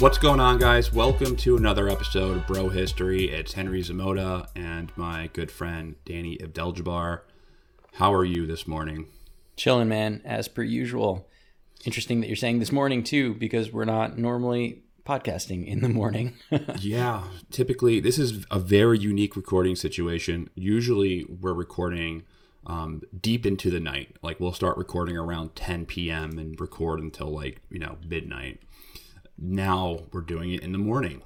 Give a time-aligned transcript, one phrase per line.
[0.00, 0.92] What's going on, guys?
[0.92, 3.30] Welcome to another episode of Bro History.
[3.30, 7.22] It's Henry Zamota and my good friend Danny Abdeljabbar.
[7.94, 9.06] How are you this morning?
[9.56, 11.28] Chilling, man, as per usual.
[11.84, 16.34] Interesting that you're saying this morning too, because we're not normally podcasting in the morning.
[16.78, 20.48] yeah, typically this is a very unique recording situation.
[20.54, 22.22] Usually we're recording
[22.68, 24.16] um, deep into the night.
[24.22, 26.38] Like we'll start recording around 10 p.m.
[26.38, 28.60] and record until like you know midnight
[29.38, 31.22] now we're doing it in the morning.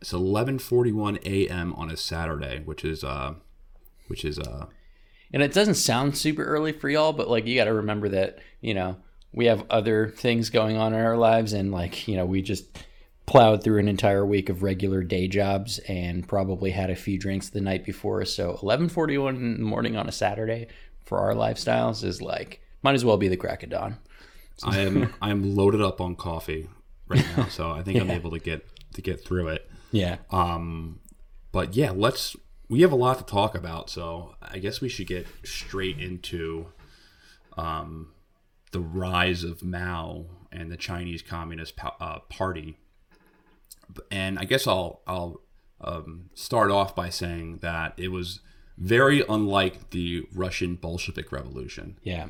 [0.00, 1.72] It's 11:41 a.m.
[1.74, 3.34] on a Saturday, which is uh
[4.08, 4.66] which is uh
[5.32, 8.38] and it doesn't sound super early for y'all, but like you got to remember that,
[8.60, 8.96] you know,
[9.32, 12.78] we have other things going on in our lives and like, you know, we just
[13.26, 17.48] plowed through an entire week of regular day jobs and probably had a few drinks
[17.48, 18.24] the night before.
[18.24, 20.68] So 11:41 in the morning on a Saturday
[21.04, 23.98] for our lifestyles is like might as well be the crack of dawn.
[24.62, 26.68] I am I'm loaded up on coffee
[27.08, 28.02] right now, so I think yeah.
[28.02, 29.70] I'm able to get to get through it.
[29.92, 30.18] Yeah.
[30.30, 31.00] Um,
[31.52, 32.36] but yeah, let's.
[32.68, 36.72] We have a lot to talk about, so I guess we should get straight into
[37.56, 38.12] um,
[38.72, 42.78] the rise of Mao and the Chinese Communist uh, Party.
[44.10, 45.40] And I guess I'll I'll
[45.80, 48.40] um, start off by saying that it was
[48.76, 51.98] very unlike the Russian Bolshevik Revolution.
[52.02, 52.28] Yeah.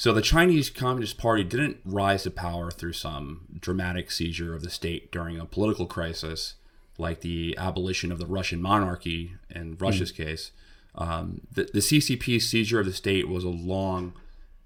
[0.00, 4.70] So the Chinese Communist Party didn't rise to power through some dramatic seizure of the
[4.70, 6.54] state during a political crisis,
[6.96, 10.16] like the abolition of the Russian monarchy in Russia's mm.
[10.16, 10.52] case.
[10.94, 14.14] Um, the, the CCP's seizure of the state was a long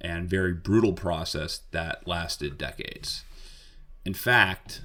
[0.01, 3.25] and very brutal process that lasted decades.
[4.05, 4.83] In fact,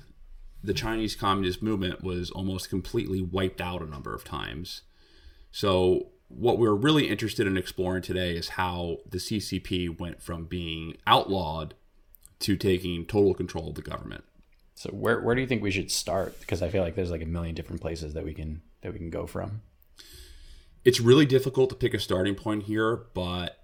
[0.63, 4.81] the Chinese Communist movement was almost completely wiped out a number of times.
[5.51, 10.95] So what we're really interested in exploring today is how the CCP went from being
[11.05, 11.73] outlawed
[12.39, 14.23] to taking total control of the government.
[14.75, 16.39] So where where do you think we should start?
[16.39, 18.99] Because I feel like there's like a million different places that we can that we
[18.99, 19.61] can go from.
[20.85, 23.57] It's really difficult to pick a starting point here, but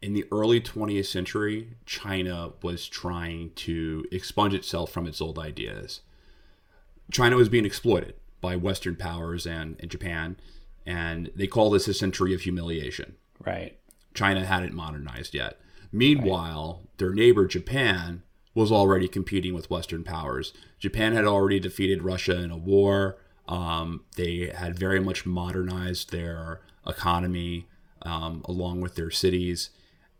[0.00, 6.02] in the early 20th century, China was trying to expunge itself from its old ideas.
[7.10, 10.36] China was being exploited by Western powers and, and Japan
[10.86, 13.16] and they call this a century of humiliation.
[13.44, 13.78] Right.
[14.14, 15.58] China hadn't modernized yet.
[15.92, 16.98] Meanwhile, right.
[16.98, 18.22] their neighbor Japan
[18.54, 20.52] was already competing with Western powers.
[20.78, 23.18] Japan had already defeated Russia in a war.
[23.48, 27.66] Um, they had very much modernized their economy
[28.02, 29.70] um, along with their cities.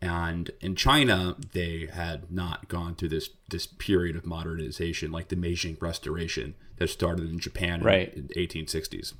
[0.01, 5.35] And in China, they had not gone through this this period of modernization like the
[5.35, 8.13] Meiji Restoration that started in Japan right.
[8.13, 9.13] in, in the 1860s.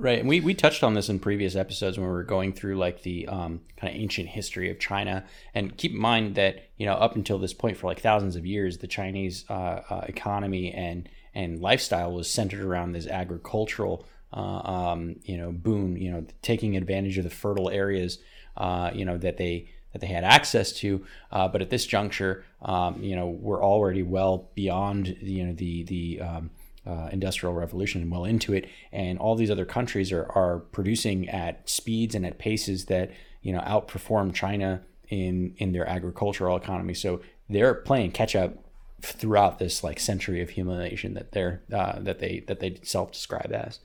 [0.00, 2.78] Right, and we, we touched on this in previous episodes when we were going through
[2.78, 5.26] like the um, kind of ancient history of China.
[5.54, 8.46] And keep in mind that you know up until this point, for like thousands of
[8.46, 14.40] years, the Chinese uh, uh, economy and and lifestyle was centered around this agricultural uh,
[14.40, 15.98] um, you know boon.
[15.98, 18.20] You know, taking advantage of the fertile areas
[18.56, 21.04] uh, you know that they that they had access to.
[21.30, 25.82] Uh, but at this juncture, um, you know, we're already well beyond you know the
[25.84, 26.50] the um,
[26.86, 28.68] uh, industrial revolution and well into it.
[28.92, 33.10] And all these other countries are, are producing at speeds and at paces that
[33.42, 36.94] you know outperform china in in their agricultural economy.
[36.94, 38.64] So they're playing catch up
[39.02, 43.80] throughout this like century of humiliation that they're uh, that they that they self-describe as.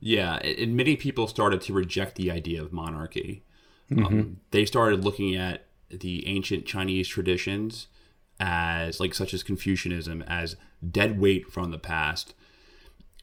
[0.00, 3.44] Yeah and many people started to reject the idea of monarchy.
[3.90, 4.06] Mm-hmm.
[4.06, 7.88] um, they started looking at the ancient chinese traditions
[8.40, 10.56] as like such as Confucianism as
[10.88, 12.34] dead weight from the past.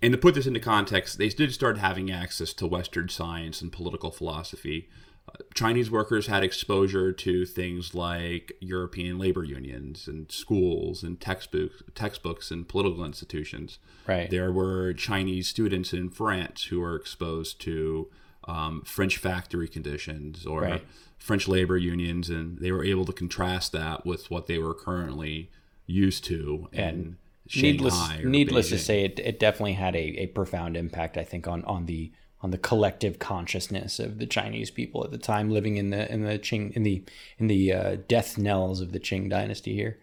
[0.01, 3.71] And to put this into context, they did start having access to Western science and
[3.71, 4.87] political philosophy.
[5.27, 11.83] Uh, Chinese workers had exposure to things like European labor unions and schools and textbooks,
[11.95, 13.77] textbooks and political institutions.
[14.07, 14.29] Right.
[14.29, 18.09] There were Chinese students in France who were exposed to
[18.47, 20.85] um, French factory conditions or Right.
[21.17, 25.51] French labor unions, and they were able to contrast that with what they were currently
[25.85, 26.69] used to.
[26.71, 27.17] in
[27.55, 31.63] needless needless to say it, it definitely had a, a profound impact i think on
[31.65, 32.11] on the
[32.41, 36.23] on the collective consciousness of the chinese people at the time living in the in
[36.23, 37.03] the qing in the
[37.37, 39.97] in the uh, death knells of the qing dynasty here.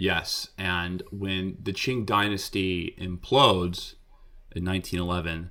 [0.00, 3.96] Yes, and when the Qing dynasty implodes
[4.56, 5.50] in 1911,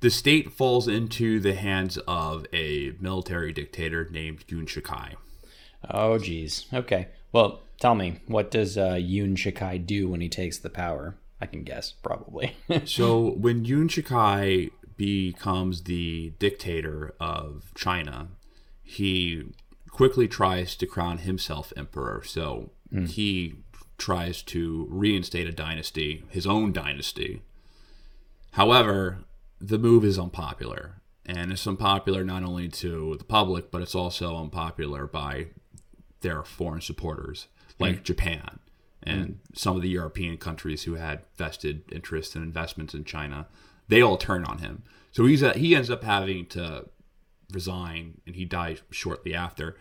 [0.00, 5.14] the state falls into the hands of a military dictator named Yuan Shikai.
[5.88, 6.66] oh geez.
[6.74, 7.06] Okay.
[7.30, 11.46] Well tell me what does uh, yuan shikai do when he takes the power i
[11.46, 18.28] can guess probably So when Yuan Shikai becomes the dictator of China,
[18.82, 19.44] he
[19.90, 22.22] quickly tries to crown himself emperor.
[22.24, 22.70] So
[23.06, 23.56] he
[23.98, 27.42] tries to reinstate a dynasty, his own dynasty.
[28.52, 29.18] However,
[29.60, 31.02] the move is unpopular.
[31.24, 35.48] And it's unpopular not only to the public, but it's also unpopular by
[36.20, 38.60] their foreign supporters, like Japan
[39.02, 43.46] and some of the European countries who had vested interests and investments in China.
[43.88, 44.82] They all turn on him.
[45.12, 46.86] So he's a, he ends up having to
[47.52, 49.76] resign, and he dies shortly after.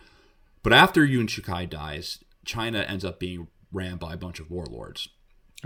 [0.61, 5.09] But after Yuan Shikai dies, China ends up being ran by a bunch of warlords.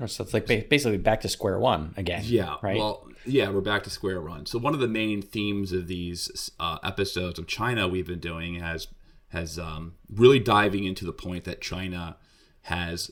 [0.02, 2.56] Oh, so it's like basically back to square one again Yeah.
[2.62, 4.46] right Well, yeah, we're back to square one.
[4.46, 8.56] So one of the main themes of these uh, episodes of China we've been doing
[8.56, 8.88] has
[9.30, 12.18] has um, really diving into the point that China
[12.64, 13.12] has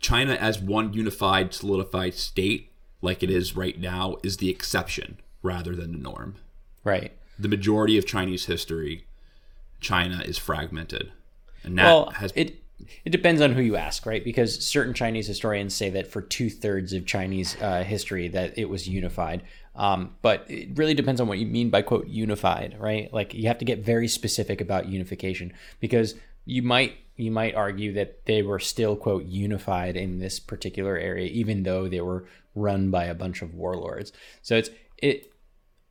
[0.00, 5.74] China as one unified, solidified state, like it is right now, is the exception rather
[5.74, 6.36] than the norm.
[6.84, 9.06] right The majority of Chinese history,
[9.80, 11.12] China is fragmented,
[11.62, 12.62] and that well, has it
[13.04, 14.22] it depends on who you ask, right?
[14.22, 18.68] Because certain Chinese historians say that for two thirds of Chinese uh, history that it
[18.68, 19.42] was unified,
[19.74, 23.12] um, but it really depends on what you mean by quote unified, right?
[23.12, 26.14] Like you have to get very specific about unification because
[26.44, 31.28] you might you might argue that they were still quote unified in this particular area,
[31.28, 34.12] even though they were run by a bunch of warlords.
[34.42, 35.32] So it's it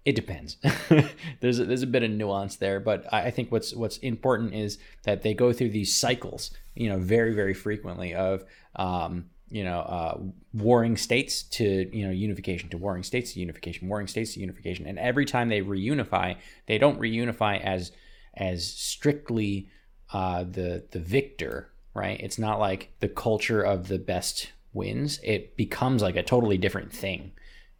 [0.05, 0.57] it depends.
[1.41, 4.53] there's a, there's a bit of nuance there, but I, I think what's what's important
[4.53, 9.63] is that they go through these cycles, you know, very very frequently of um, you
[9.63, 10.17] know uh,
[10.53, 14.85] warring states to you know unification to warring states to unification, warring states to unification,
[14.85, 16.37] and every time they reunify,
[16.67, 17.91] they don't reunify as
[18.35, 19.69] as strictly
[20.13, 22.19] uh, the the victor, right?
[22.21, 25.19] It's not like the culture of the best wins.
[25.23, 27.31] It becomes like a totally different thing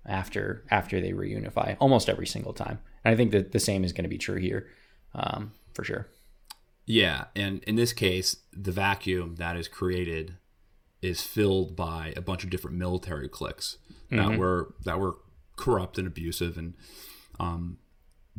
[0.07, 2.79] after after they reunify almost every single time.
[3.03, 4.67] And I think that the same is going to be true here,
[5.13, 6.07] um, for sure.
[6.85, 10.37] Yeah, and in this case, the vacuum that is created
[11.01, 13.77] is filled by a bunch of different military cliques
[14.11, 15.17] that were that were
[15.55, 16.75] corrupt and abusive, and
[17.39, 17.77] um,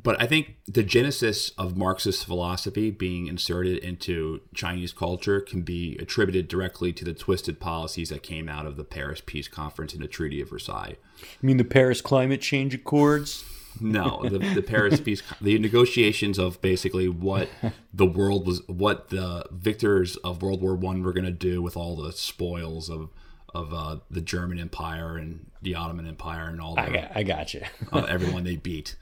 [0.02, 5.96] but I think the genesis of Marxist philosophy being inserted into Chinese culture can be
[5.98, 10.02] attributed directly to the twisted policies that came out of the Paris Peace Conference and
[10.02, 10.96] the Treaty of Versailles.
[11.40, 13.44] You mean the Paris Climate Change Accords?
[13.80, 17.48] No, the, the Paris peace, the negotiations of basically what
[17.92, 21.76] the world was, what the victors of World War One were going to do with
[21.76, 23.10] all the spoils of
[23.54, 27.22] of uh, the German Empire and the Ottoman Empire and all the I got, I
[27.22, 27.62] got you.
[27.92, 28.96] uh, everyone they beat.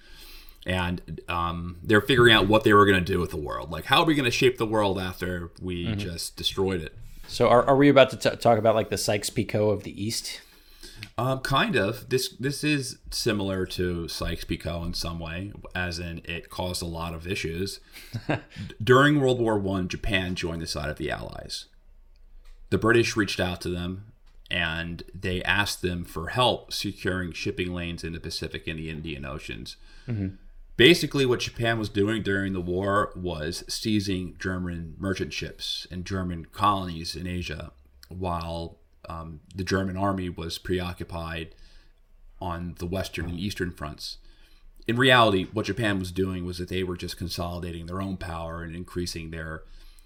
[0.67, 3.71] And um, they're figuring out what they were going to do with the world.
[3.71, 6.97] Like, how are we going to shape the world after we just destroyed it?
[7.29, 10.41] So are, are we about to t- talk about like the Sykes-Picot of the East?
[11.17, 12.09] Um, kind of.
[12.09, 17.15] This this is similar to Sykes-Picot in some way, as in it caused a lot
[17.15, 17.81] of issues.
[18.83, 21.67] During World War One, Japan joined the side of the Allies.
[22.71, 24.13] The British reached out to them,
[24.51, 29.25] and they asked them for help securing shipping lanes in the Pacific and the Indian
[29.25, 29.77] Oceans.
[30.77, 36.47] Basically, what Japan was doing during the war was seizing German merchant ships and German
[36.47, 37.73] colonies in Asia,
[38.09, 38.79] while
[39.09, 41.55] um, the German army was preoccupied
[42.41, 44.19] on the western and eastern fronts.
[44.87, 48.63] In reality, what Japan was doing was that they were just consolidating their own power
[48.63, 49.63] and increasing their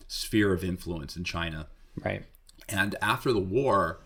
[0.06, 1.66] sphere of influence in China.
[1.96, 2.24] Right.
[2.68, 4.00] And after the war,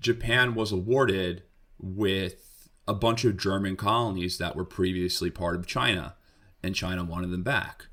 [0.00, 1.44] Japan was awarded
[1.80, 2.51] with
[2.86, 6.16] a bunch of German colonies that were previously part of China,
[6.62, 7.86] and China wanted them back.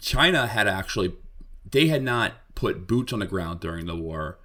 [0.00, 1.14] China had actually,
[1.68, 4.38] they had not put boots on the ground during the war,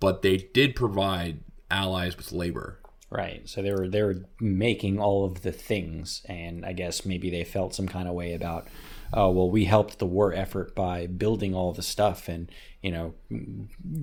[0.00, 2.78] but they did provide allies with labor.
[3.10, 3.46] Right.
[3.46, 7.44] So they were they were making all of the things, and I guess maybe they
[7.44, 8.68] felt some kind of way about,
[9.12, 12.50] oh well, we helped the war effort by building all the stuff and
[12.80, 13.12] you know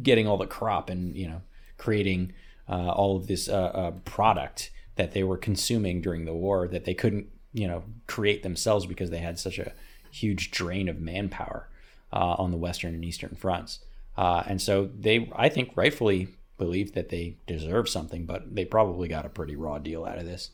[0.03, 1.41] getting all the crop and you know
[1.77, 2.33] creating
[2.69, 6.85] uh, all of this uh, uh, product that they were consuming during the war that
[6.85, 9.71] they couldn't, you know, create themselves because they had such a
[10.11, 11.67] huge drain of manpower
[12.13, 13.79] uh, on the western and eastern fronts.
[14.17, 19.07] Uh, and so they, I think, rightfully believed that they deserved something, but they probably
[19.07, 20.51] got a pretty raw deal out of this.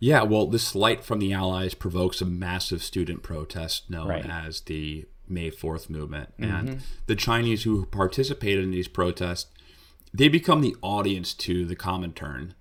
[0.00, 4.24] Yeah, well, this slight from the Allies provokes a massive student protest known Right.
[4.24, 6.32] as the May 4th movement.
[6.38, 9.46] And the Chinese who participated in these protests,
[10.12, 12.52] they become the audience to the Comintern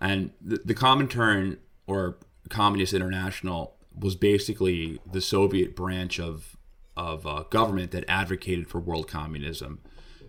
[0.00, 0.74] And the, the
[1.08, 6.56] Turn or Communist International, was basically the Soviet branch of,
[6.96, 9.80] of uh, government that advocated for world communism.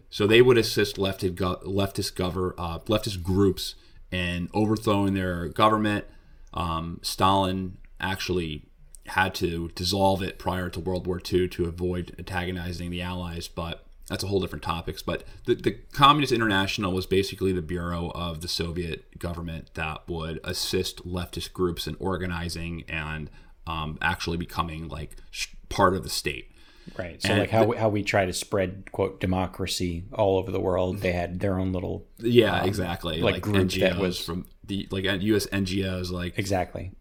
[0.09, 3.75] So they would assist leftist, go- leftist, gover- uh, leftist groups
[4.09, 6.05] in overthrowing their government.
[6.53, 8.63] Um, Stalin actually
[9.07, 13.87] had to dissolve it prior to World War II to avoid antagonizing the Allies, but
[14.07, 15.01] that's a whole different topics.
[15.01, 20.39] But the, the Communist International was basically the bureau of the Soviet government that would
[20.43, 23.29] assist leftist groups in organizing and
[23.65, 26.51] um, actually becoming like sh- part of the state.
[26.97, 27.21] Right.
[27.21, 30.59] So And like how we, how we try to spread quote democracy all over the
[30.61, 33.17] world, they had their own little Yeah, exactly.
[33.17, 35.47] Um, like Like, group NGOs that was- from the like U.S.
[35.47, 36.91] NGOs, like exactly.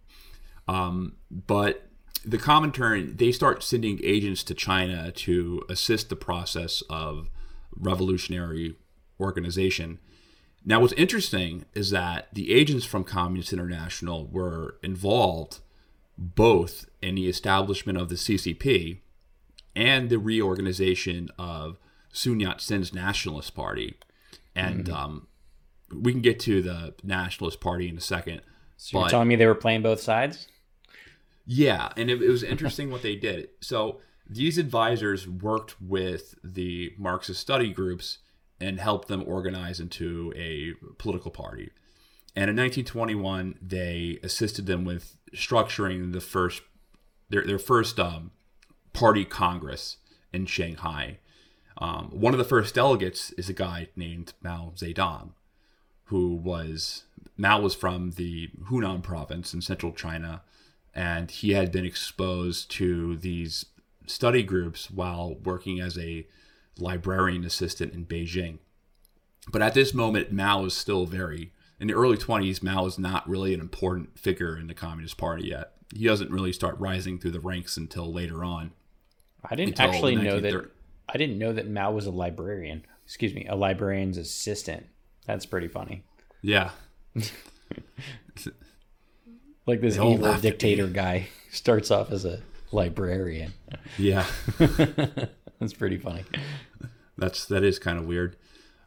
[0.66, 1.85] but
[2.26, 7.30] the Comintern they start sending agents to China to assist the process of
[7.74, 8.74] revolutionary
[9.20, 10.00] organization.
[10.64, 15.60] Now, what's interesting is that the agents from Communist International were involved
[16.18, 18.98] both in the establishment of the CCP
[19.76, 21.78] and the reorganization of
[22.12, 23.96] Sun Yat sen's Nationalist Party.
[24.56, 25.28] And um,
[25.94, 28.40] we can get to the Nationalist Party in a second.
[28.76, 30.48] So you're telling me they were playing both sides?
[31.46, 33.48] Yeah, and it, it was interesting what they did.
[33.60, 38.18] So these advisors worked with the Marxist study groups
[38.60, 41.70] and helped them organize into a political party.
[42.34, 46.62] And in 1921, they assisted them with structuring the first
[47.28, 48.32] their their first um,
[48.92, 49.98] party congress
[50.32, 51.18] in Shanghai.
[51.78, 55.32] Um, one of the first delegates is a guy named Mao Zedong,
[56.04, 57.04] who was
[57.36, 60.42] Mao was from the Hunan province in central China,
[60.96, 63.66] and he had been exposed to these
[64.06, 66.26] study groups while working as a
[66.78, 68.58] librarian assistant in Beijing.
[69.52, 72.62] But at this moment, Mao is still very in the early 20s.
[72.62, 75.72] Mao is not really an important figure in the Communist Party yet.
[75.94, 78.72] He doesn't really start rising through the ranks until later on.
[79.48, 80.70] I didn't actually know that
[81.08, 82.84] I didn't know that Mao was a librarian.
[83.04, 84.86] Excuse me, a librarian's assistant.
[85.26, 86.04] That's pretty funny.
[86.42, 86.70] Yeah,
[89.66, 92.40] Like this evil dictator guy starts off as a
[92.72, 93.52] librarian.
[93.98, 94.26] yeah.
[94.58, 96.24] That's pretty funny.
[97.18, 98.36] That's that is kind of weird.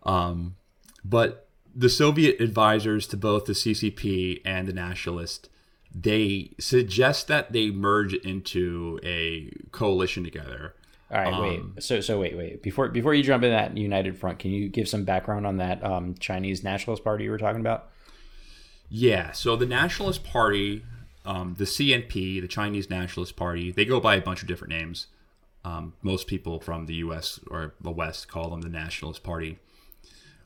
[0.04, 0.56] Um,
[1.04, 5.50] but the Soviet advisors to both the CCP and the Nationalist,
[5.94, 10.76] they suggest that they merge into a coalition together.
[11.12, 11.84] All right, Um, wait.
[11.84, 12.62] So, so wait, wait.
[12.62, 15.84] Before before you jump in that United Front, can you give some background on that
[15.84, 17.90] um, Chinese Nationalist Party you were talking about?
[18.90, 20.84] Yeah, so the Nationalist Party,
[21.24, 25.08] um, the CNP, the Chinese Nationalist Party, they go by a bunch of different names.
[25.64, 27.40] Um, most people from the U.S.
[27.52, 29.60] or the West call them the Nationalist Party.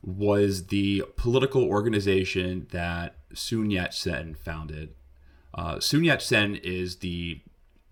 [0.02, 4.94] Was the political organization that Sun Yat Sen founded.
[5.54, 7.40] Uh, Sun Yat Sen is the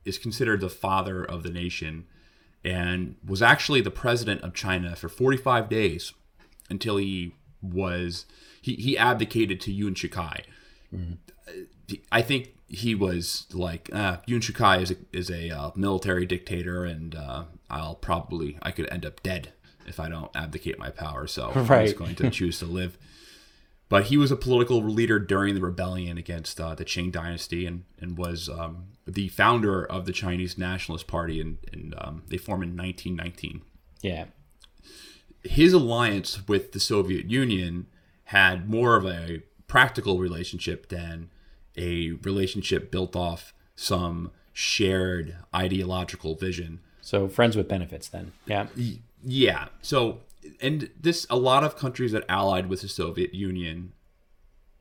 [0.04, 2.06] is considered the father of the nation,
[2.66, 6.12] and was actually the president of China for 45 days
[6.70, 8.26] until he was
[8.62, 10.44] he, he abdicated to Yuan Shikai.
[12.12, 16.86] I think he was like uh, Yuan Shikai is a, is a uh, military dictator,
[16.86, 19.52] and uh, I'll probably I could end up dead
[19.88, 21.28] if I don't abdicate my power.
[21.28, 21.96] So I was Right.
[21.98, 22.98] going to choose to live.
[23.90, 27.84] But he was a political leader during the rebellion against uh, the Qing dynasty, and
[28.00, 32.64] and was um, the founder of the Chinese Nationalist Party, and, and um, they formed
[32.64, 33.62] in 1919
[34.02, 34.26] Yeah.
[35.44, 37.88] his alliance with the Soviet Union
[38.32, 41.30] had more of a practical relationship than
[41.78, 46.80] a relationship built off some shared ideological vision.
[47.02, 48.32] So friends with benefits then.
[48.46, 48.68] Yeah.
[49.24, 49.68] Yeah.
[49.82, 50.20] So,
[50.62, 53.92] and this, a lot of countries that allied with the Soviet Union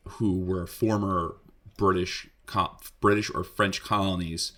[0.05, 1.37] who were former
[1.77, 2.29] British,
[3.01, 4.53] British or French colonies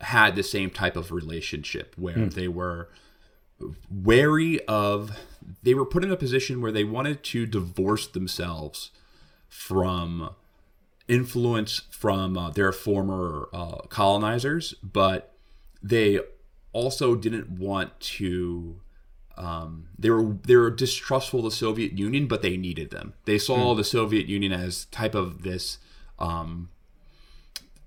[0.00, 2.28] had the same type of relationship where hmm.
[2.28, 2.88] they were
[3.90, 5.16] wary of,
[5.62, 8.90] they were put in a position where they wanted to divorce themselves
[9.48, 10.30] from
[11.06, 15.34] influence from uh, their former uh, colonizers, but
[15.82, 16.20] they
[16.72, 18.80] also didn't want to
[19.36, 23.14] um, they were they were distrustful of the Soviet Union, but they needed them.
[23.24, 25.78] They saw the Soviet Union as type of this
[26.18, 26.68] um,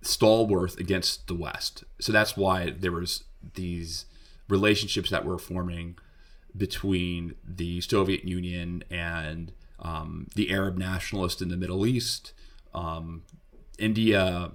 [0.02, 1.84] stalwart against the West.
[2.00, 3.24] So that's why there was
[3.54, 4.06] these
[4.50, 5.98] relationships that were forming
[6.58, 12.34] between the Soviet Union and um, the Arab nationalists in the Middle East,
[12.74, 13.24] um,
[13.78, 14.52] India,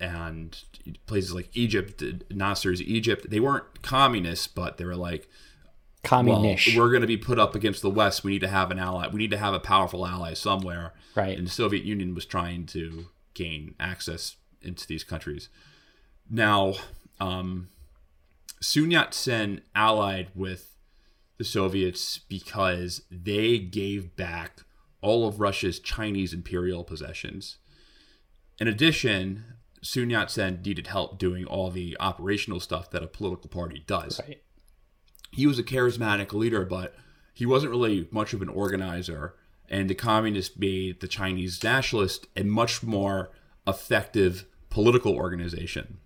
[0.00, 0.62] and
[1.06, 3.30] places like Egypt, Nasser's Egypt.
[3.30, 5.28] They weren't communists, but they were like,
[6.10, 6.76] well, Communish.
[6.76, 8.24] we're going to be put up against the West.
[8.24, 9.08] We need to have an ally.
[9.08, 10.94] We need to have a powerful ally somewhere.
[11.14, 11.36] Right.
[11.36, 15.48] And the Soviet Union was trying to gain access into these countries.
[16.30, 16.74] Now,
[17.20, 17.68] um,
[18.60, 20.76] Sun Yat sen allied with
[21.38, 24.62] the Soviets because they gave back
[25.00, 27.58] all of Russia's Chinese imperial possessions.
[28.58, 29.44] In addition,
[29.82, 34.20] Sun Yat sen needed help doing all the operational stuff that a political party does
[34.26, 34.42] right.
[35.30, 36.94] he was a charismatic leader, but
[37.32, 39.36] he wasn't really much of an organizer.
[39.70, 43.30] And the communists made the Chinese nationalists a much more
[43.66, 45.98] effective political organization.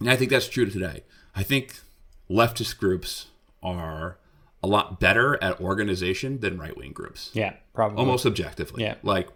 [0.00, 1.04] And I think that's true today.
[1.34, 1.80] I think
[2.28, 3.26] leftist groups
[3.62, 4.18] are
[4.62, 7.98] a lot better at organization than right wing groups, Yeah, probably.
[7.98, 8.82] almost objectively.
[8.84, 8.94] Yeah.
[9.02, 9.28] Like,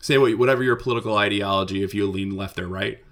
[0.00, 3.02] say whatever your political ideology, if you lean left or right,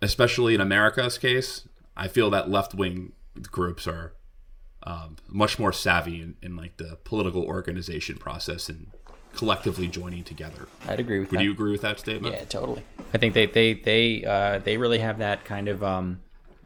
[0.00, 3.12] especially in America's case, I feel that left wing
[3.50, 4.14] groups are
[4.84, 8.86] um, much more savvy in, in like the political organization process and
[9.34, 10.66] collectively joining together.
[10.88, 11.40] I'd agree with Would that.
[11.40, 12.34] Would you agree with that statement?
[12.34, 12.82] Yeah, totally.
[13.12, 16.20] I think they they they uh, they really have that kind of um,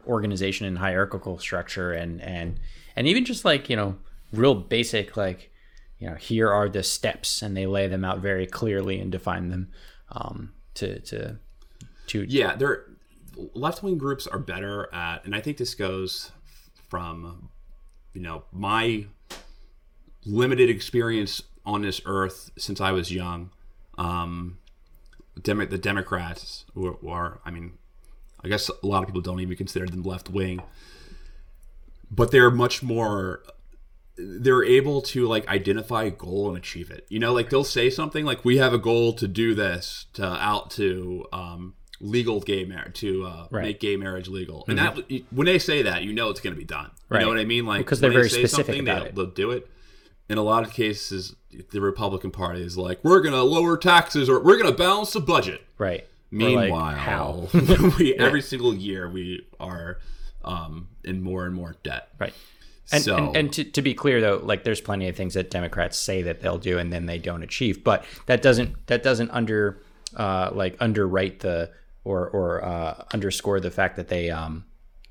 [0.07, 2.59] organization and hierarchical structure, and and
[2.95, 3.97] and even just like you know
[4.31, 5.51] real basic like
[5.99, 9.49] you know here are the steps, and they lay them out very clearly and define
[9.49, 9.71] them
[10.11, 11.37] um, to to
[12.07, 12.85] to Yeah, they're
[13.53, 16.31] left wing groups are better at, and I think this goes
[16.89, 17.49] from
[18.13, 19.05] you know my
[20.25, 23.51] limited experience on this earth since I was young.
[23.97, 24.57] Um,
[25.41, 27.73] Demo- the Democrats who are, I mean,
[28.43, 30.61] I guess a lot of people don't even consider them left wing,
[32.11, 33.43] but they're much more.
[34.15, 37.05] They're able to like identify a goal and achieve it.
[37.09, 40.23] You know, like they'll say something like, "We have a goal to do this, to
[40.25, 43.63] out to um, legal gay marriage, to uh, Right.
[43.63, 44.99] make gay marriage legal." And that
[45.31, 46.91] when they say that, you know it's going to be done.
[47.09, 47.19] Right.
[47.21, 47.65] You know what I mean?
[47.65, 49.15] Like Because they're they very say specific about they'll, it.
[49.15, 49.67] they'll do it.
[50.29, 51.35] In a lot of cases,
[51.71, 55.11] the Republican Party is like, "We're going to lower taxes or we're going to balance
[55.13, 56.01] the budget." right.
[56.01, 56.03] Or,
[56.39, 57.47] like, Meanwhile, how
[57.99, 59.97] we every single year we are
[60.43, 62.09] um, in more and more debt.
[62.19, 62.33] right.
[62.91, 65.49] And, so and, and to, to be clear though like there's plenty of things that
[65.49, 69.31] democrats say that they'll do and then they don't achieve but that doesn't that doesn't
[69.31, 69.81] under
[70.17, 71.71] uh, like underwrite the
[72.03, 74.65] or or uh, underscore the fact that they um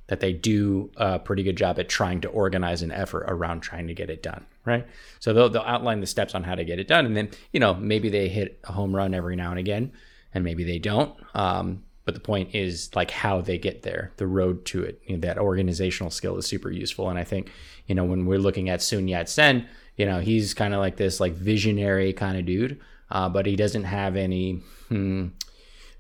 [0.08, 3.86] that they do a pretty good job at trying to organize an effort around trying
[3.86, 4.86] to get it done right
[5.18, 7.58] so they'll, they'll outline the steps on how to get it done and then you
[7.58, 9.90] know maybe they hit a home run every now and again
[10.34, 14.26] and maybe they don't um, but the point is like how they get there the
[14.26, 17.08] road to it you know, that organizational skill is super useful.
[17.08, 17.50] And i think
[17.86, 21.20] you know when we're looking at sun yat-sen you know he's kind of like this
[21.20, 22.80] like visionary kind of dude
[23.12, 25.26] uh, but he doesn't have any hmm,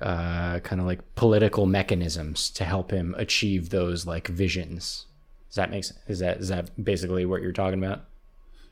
[0.00, 5.06] uh, kind of like political mechanisms to help him achieve those like visions.
[5.48, 6.00] Does that make sense?
[6.08, 8.04] Is that is that basically what you're talking about?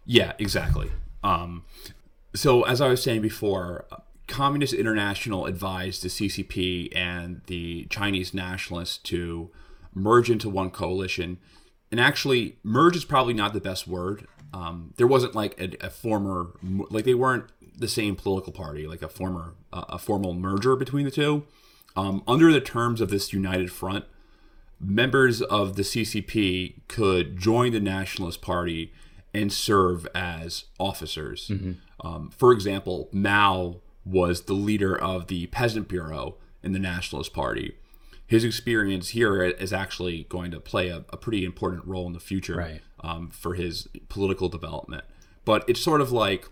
[0.06, 0.90] Yeah, exactly.
[1.22, 1.64] Um,
[2.34, 3.84] so as I was saying before,
[4.30, 9.50] Communist International advised the CCP and the Chinese nationalists to
[9.92, 11.38] merge into one coalition.
[11.90, 14.26] And actually, merge is probably not the best word.
[14.54, 19.02] Um, there wasn't like a, a former, like they weren't the same political party, like
[19.02, 21.44] a former, uh, a formal merger between the two.
[21.96, 24.04] Um, under the terms of this united front,
[24.80, 28.92] members of the CCP could join the Nationalist Party
[29.34, 31.50] and serve as officers.
[32.00, 37.76] Um, for example, Mao was the leader of the Peasant Bureau in the Nationalist Party.
[38.26, 42.20] His experience here is actually going to play a, a pretty important role in the
[42.20, 42.80] future Right.
[43.00, 45.04] um, for his political development.
[45.44, 46.48] But it's sort of like,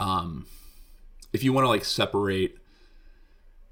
[0.00, 0.46] um,
[1.32, 2.56] if you want to like separate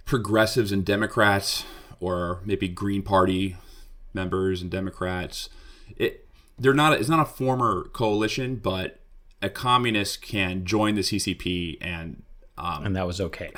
[0.04, 1.64] progressives and Democrats,
[2.00, 3.56] or maybe Green Party
[4.12, 5.48] members and Democrats.
[5.96, 6.26] It
[6.58, 9.00] they're not it's not a former coalition, but
[9.42, 12.22] a communist can join the CCP and
[12.58, 13.52] um, and that was okay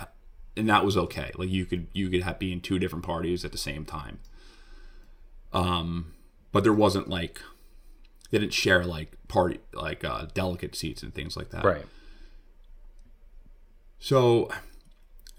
[0.57, 1.31] and that was okay.
[1.37, 4.19] Like you could you could have, be in two different parties at the same time.
[5.53, 6.13] Um,
[6.51, 7.41] but there wasn't like
[8.31, 11.65] they didn't share like party like uh, delegate seats and things like that.
[11.65, 11.85] right
[13.99, 14.51] So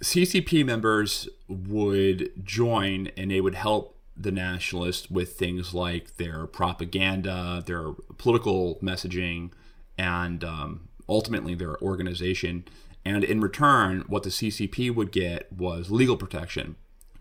[0.01, 7.63] CCP members would join and they would help the nationalists with things like their propaganda,
[7.65, 9.51] their political messaging,
[9.97, 12.65] and um, ultimately their organization.
[13.05, 16.75] And in return, what the CCP would get was legal protection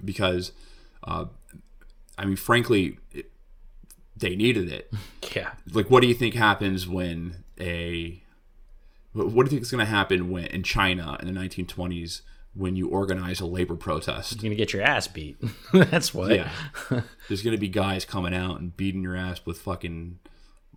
[0.04, 0.52] because,
[1.02, 1.26] uh,
[2.16, 3.30] I mean, frankly, it,
[4.16, 4.92] they needed it.
[5.34, 5.52] Yeah.
[5.72, 8.22] Like, what do you think happens when a
[9.14, 12.20] what do you think is going to happen when in China in the 1920s
[12.54, 14.34] when you organize a labor protest?
[14.34, 15.38] You're gonna get your ass beat.
[15.72, 16.32] That's what.
[16.32, 16.50] Yeah,
[17.28, 20.18] there's going to be guys coming out and beating your ass with fucking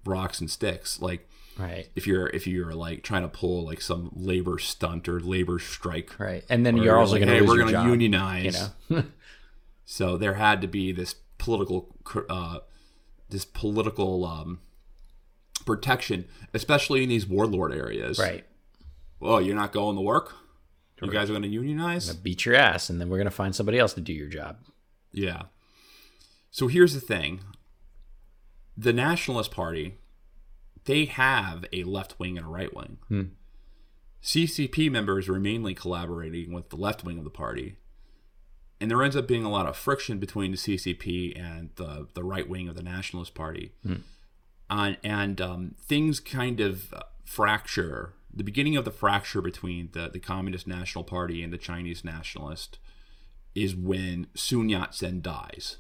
[0.05, 1.01] rocks and sticks.
[1.01, 1.87] Like, Right.
[1.95, 6.19] if you're if you're like trying to pull like some labor stunt or labor strike,
[6.19, 6.43] Right.
[6.49, 8.71] And then you're also like, gonna hey, lose we're your gonna job, unionize.
[8.89, 9.03] You know.
[9.87, 11.95] So there had to be this political,
[12.27, 12.59] uh,
[13.29, 14.59] this political um,
[15.65, 18.17] protection, especially in these warlord areas.
[18.17, 18.45] right.
[19.19, 20.33] Well, you're not going to work.
[21.01, 22.13] You guys are going to unionize.
[22.15, 24.57] Beat your ass, and then we're gonna find somebody else to do your job.
[25.13, 25.43] Yeah.
[26.51, 27.41] So here's the thing.
[28.75, 29.99] The Nationalist Party,
[30.85, 32.97] they have a left wing and a right wing.
[34.23, 37.77] CCP members were mainly collaborating with the left wing of the party.
[38.81, 42.23] And there ends up being a lot of friction between the CCP and the, the
[42.23, 43.71] right wing of the Nationalist Party.
[44.69, 48.13] Uh, and um, things kind of uh, fracture.
[48.33, 52.79] The beginning of the fracture between the, the Communist National Party and the Chinese Nationalist
[53.53, 55.77] is when Sun Yat sen dies.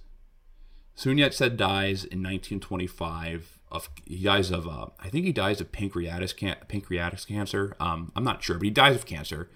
[0.93, 3.54] Sun Yat sen dies in 1925.
[3.71, 7.75] Of he dies of uh, I think he dies of pancreatic can- pancreatic cancer.
[7.79, 9.49] Um, I'm not sure, but he dies of cancer,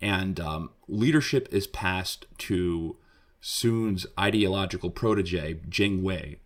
[0.00, 2.96] and um, leadership is passed to
[3.40, 6.38] Sun's ideological protege Jing Wei,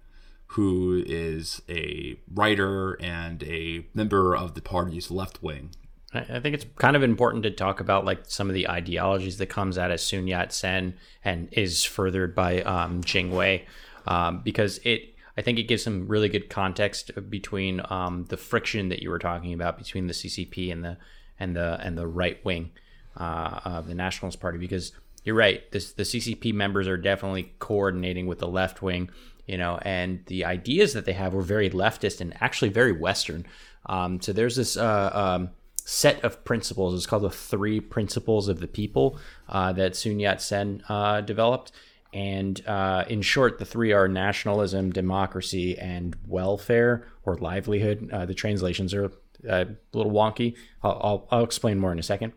[0.48, 5.70] who is a writer and a member of the party's left wing.
[6.14, 9.38] I I think it's kind of important to talk about like some of the ideologies
[9.38, 13.66] that comes out of Sun Yat Sen and is furthered by um, Jing Wei,
[14.06, 15.14] um, because it.
[15.38, 19.20] I think it gives some really good context between um, the friction that you were
[19.20, 20.96] talking about between the CCP and the
[21.38, 22.72] and the and the right wing
[23.16, 24.58] uh, of the Nationalist Party.
[24.58, 24.90] Because
[25.22, 29.10] you're right, this, the CCP members are definitely coordinating with the left wing,
[29.46, 33.46] you know, and the ideas that they have were very leftist and actually very Western.
[33.86, 34.76] Um, so there's this.
[34.76, 35.50] Uh, um,
[35.84, 36.94] set of principles.
[36.94, 41.72] It's called the Three Principles of the People uh, that Sun Yat sen uh, developed.
[42.18, 48.10] And uh, in short, the three are nationalism, democracy, and welfare or livelihood.
[48.12, 49.08] Uh, the translations are uh,
[49.48, 50.56] a little wonky.
[50.82, 52.32] I'll, I'll, I'll explain more in a second.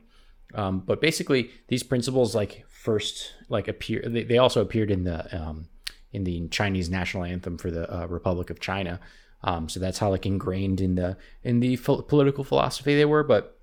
[0.54, 4.04] Um, but basically, these principles like first like appear.
[4.06, 5.68] They, they also appeared in the um,
[6.12, 9.00] in the Chinese national anthem for the uh, Republic of China.
[9.44, 13.24] Um, so that's how like ingrained in the in the political philosophy they were.
[13.24, 13.58] But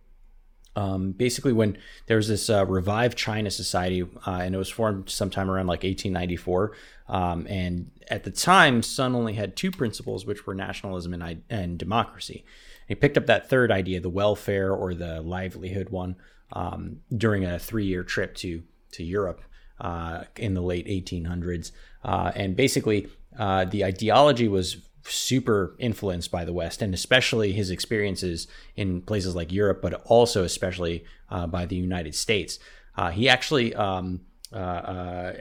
[0.78, 5.10] um, basically, when there was this uh, revived China society, uh, and it was formed
[5.10, 6.72] sometime around like 1894,
[7.08, 11.78] um, and at the time, Sun only had two principles, which were nationalism and, and
[11.78, 12.44] democracy.
[12.86, 16.14] He picked up that third idea, the welfare or the livelihood one,
[16.52, 18.62] um, during a three-year trip to
[18.92, 19.42] to Europe
[19.80, 21.72] uh, in the late 1800s,
[22.04, 27.70] uh, and basically uh, the ideology was super influenced by the West, and especially his
[27.70, 32.58] experiences in places like Europe, but also especially uh, by the United States.
[32.96, 34.20] Uh, he actually um,
[34.52, 35.32] uh, uh,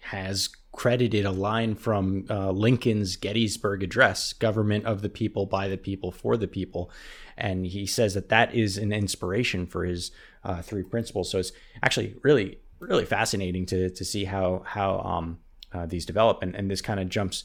[0.00, 5.78] has credited a line from uh, Lincoln's Gettysburg Address government of the people, by the
[5.78, 6.90] people, for the people.
[7.36, 10.10] And he says that that is an inspiration for his
[10.44, 11.30] uh, three principles.
[11.30, 11.52] So it's
[11.82, 15.38] actually really, really fascinating to, to see how, how um,
[15.86, 16.42] these develop.
[16.42, 17.44] And, and this kind of jumps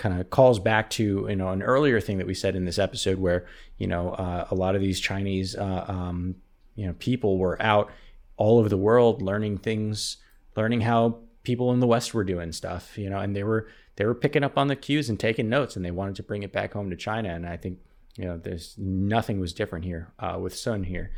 [0.00, 2.78] kind of calls back to you know an earlier thing that we said in this
[2.78, 6.36] episode where you know uh, a lot of these Chinese uh, um,
[6.74, 7.92] you know people were out
[8.38, 10.16] all over the world learning things,
[10.56, 14.06] learning how people in the West were doing stuff, you know, and they were they
[14.06, 16.52] were picking up on the cues and taking notes, and they wanted to bring it
[16.52, 17.28] back home to China.
[17.34, 17.78] And I think
[18.16, 21.12] you know there's nothing was different here uh, with Sun here.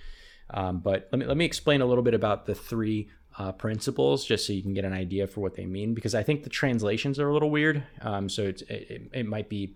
[0.50, 4.24] Um, but let me let me explain a little bit about the three uh, principles,
[4.24, 5.94] just so you can get an idea for what they mean.
[5.94, 9.48] Because I think the translations are a little weird, um, so it's, it, it might
[9.48, 9.74] be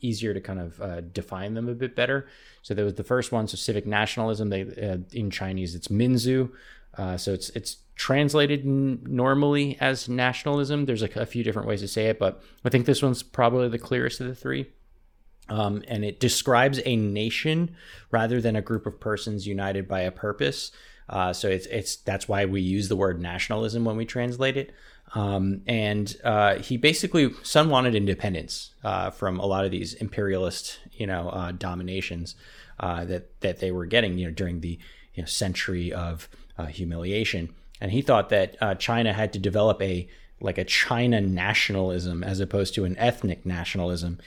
[0.00, 2.28] easier to kind of uh, define them a bit better.
[2.62, 4.48] So there was the first one, so civic nationalism.
[4.48, 6.50] They uh, in Chinese it's minzu,
[6.96, 10.86] uh, so it's it's translated n- normally as nationalism.
[10.86, 13.68] There's like a few different ways to say it, but I think this one's probably
[13.68, 14.66] the clearest of the three.
[15.48, 17.74] Um, and it describes a nation
[18.10, 20.70] rather than a group of persons united by a purpose.
[21.12, 24.72] Uh, so it's it's that's why we use the word nationalism when we translate it.
[25.14, 30.80] Um, and uh, he basically Sun wanted independence uh, from a lot of these imperialist,
[30.92, 32.34] you know, uh, dominations
[32.80, 34.78] uh, that that they were getting, you know, during the
[35.14, 37.54] you know, century of uh, humiliation.
[37.78, 40.08] And he thought that China had to develop a
[40.40, 44.18] like a China nationalism as opposed to an ethnic nationalism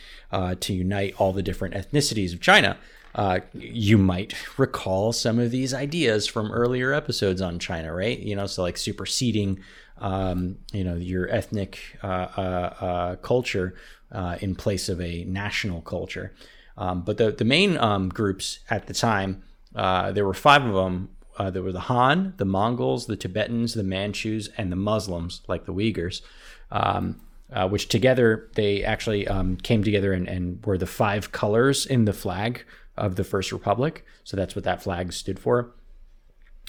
[0.60, 2.78] to unite all the different ethnicities of China.
[3.15, 8.19] Uh, you might recall some of these ideas from earlier episodes on China, right?
[8.19, 9.62] You know, so like superseding,
[9.99, 13.75] um, you know, your ethnic uh, uh, uh culture
[14.12, 16.34] uh, in place of a national culture.
[16.78, 21.10] Um, but the the main um, groups at the time, there were five of them.
[21.54, 25.73] there were the Han, the Mongols, the Tibetans, the Manchus, and the Muslims, like the
[25.73, 26.21] Uyghurs.
[26.69, 27.21] Um,
[27.54, 32.06] uh, which together they actually um, came together and, and, were the five colors in
[32.06, 32.65] the flag
[32.97, 34.05] of the First Republic.
[34.23, 35.73] So that's what that flag stood for.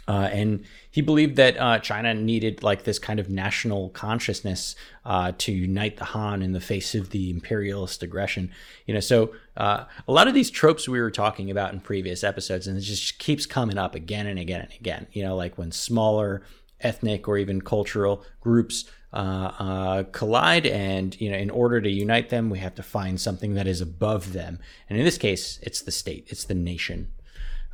[0.09, 5.33] Uh, and he believed that uh, China needed like this kind of national consciousness uh,
[5.37, 8.53] to unite the Han in the face of the imperialist aggression.
[8.87, 12.23] You know, so uh, a lot of these tropes we were talking about in previous
[12.23, 15.09] episodes, and it just keeps coming up again and again and again.
[15.12, 16.43] You know, like when smaller
[16.81, 18.85] ethnic or even cultural groups
[19.17, 23.19] uh, uh, collide, and you know, in order to unite them, we have to find
[23.19, 24.59] something that is above them.
[24.91, 27.09] And in this case, it's the state, it's the nation.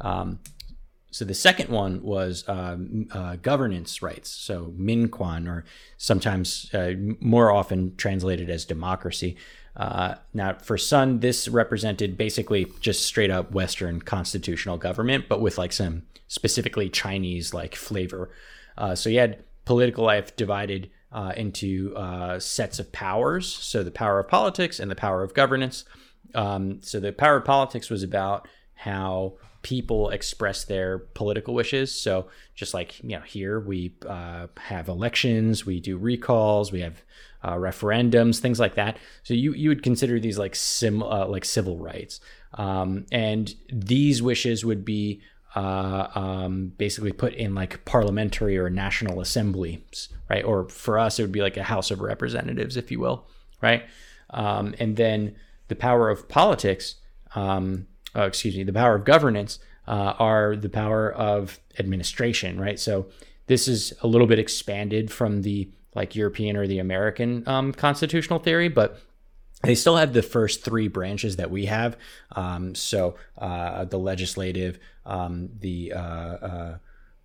[0.00, 0.38] Um,
[1.10, 2.76] so the second one was uh,
[3.10, 5.64] uh, governance rights, so Minquan, or
[5.98, 9.36] sometimes uh, more often translated as democracy.
[9.74, 15.58] Uh, now, for Sun, this represented basically just straight up Western constitutional government, but with
[15.58, 18.30] like some specifically Chinese like flavor.
[18.78, 23.52] Uh, so you had political life divided uh, into uh, sets of powers.
[23.52, 25.84] So the power of politics and the power of governance.
[26.34, 31.94] Um, so the power of politics was about how people express their political wishes.
[31.94, 37.02] So just like you know, here we uh, have elections, we do recalls, we have
[37.42, 38.98] uh, referendums, things like that.
[39.22, 42.20] So you you would consider these like sim uh, like civil rights,
[42.54, 45.22] um, and these wishes would be
[45.54, 50.44] uh, um, basically put in like parliamentary or national assemblies, right?
[50.44, 53.26] Or for us, it would be like a House of Representatives, if you will,
[53.60, 53.84] right?
[54.30, 55.36] Um, and then
[55.68, 56.96] the power of politics,
[57.34, 57.86] um,
[58.16, 62.78] uh, excuse me, the power of governance uh, are the power of administration, right?
[62.78, 63.06] So
[63.46, 68.38] this is a little bit expanded from the like European or the American um, constitutional
[68.38, 69.00] theory, but
[69.62, 71.96] they still have the first three branches that we have.
[72.32, 76.78] Um, so uh, the legislative, um, the uh, uh,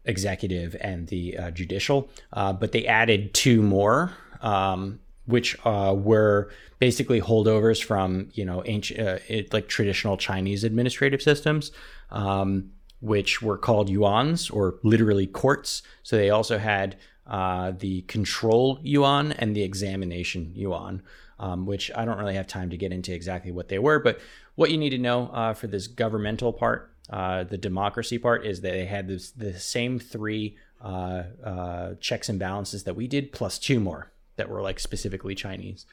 [0.05, 2.09] executive, and the uh, judicial.
[2.31, 8.61] Uh, but they added two more, um, which uh, were basically holdovers from you know
[8.65, 11.71] ancient, it, like traditional Chinese administrative systems.
[12.11, 15.83] Um, which were called yuans or literally courts.
[16.01, 16.95] So they also had
[17.27, 21.03] the control yuan and the examination yuan
[21.39, 23.99] um, which I don't really have time to get into exactly what they were.
[23.99, 24.19] But
[24.55, 28.61] what you need to know uh, for this governmental part, uh, the democracy part, is
[28.61, 33.31] that they had this, the same three uh, uh checks and balances that we did,
[33.31, 35.85] plus two more that were like specifically Chinese.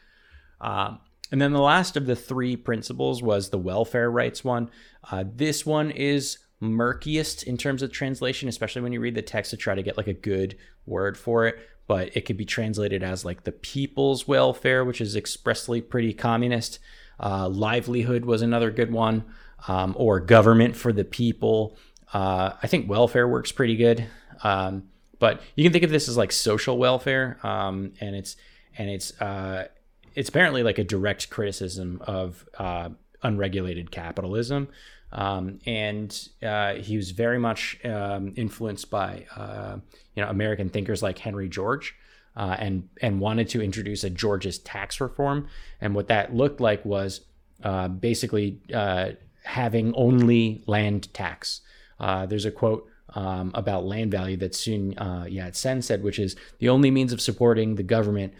[0.61, 1.01] Um,
[1.33, 4.71] and then the last of the three principles was the welfare rights one.
[5.11, 9.51] Uh, this one is murkiest in terms of translation, especially when you read the text
[9.51, 13.03] to try to get like a good word for it but it could be translated
[13.03, 16.79] as like the people's welfare, which is expressly pretty communist.
[17.21, 19.25] Uh, livelihood was another good one,
[19.69, 21.77] um, or government for the people.
[22.13, 24.07] Uh, I think welfare works pretty good,
[24.43, 24.85] um,
[25.19, 28.37] but you can think of this as like social welfare, um, and it's
[28.77, 29.69] and it's uh,
[30.15, 32.91] it's apparently like a direct criticism of uh,
[33.23, 34.69] unregulated capitalism.
[35.15, 39.77] Um, and uh, he was very much um, influenced by uh,
[40.15, 41.95] you know American thinkers like Henry George,
[42.37, 45.49] uh, and and wanted to introduce a George's tax reform.
[45.81, 47.21] And what that looked like was
[47.63, 49.11] uh, basically uh,
[49.45, 51.61] having only land tax.
[51.99, 52.89] Uh, there's a quote.
[53.17, 54.95] Um, about land value that Sun
[55.29, 58.35] Yat Sen said, which is the only means of supporting the government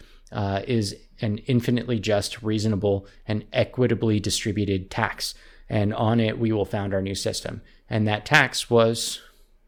[0.67, 5.33] is an infinitely just, reasonable, and equitably distributed tax
[5.69, 7.61] and on it we will found our new system.
[7.89, 9.21] And that tax was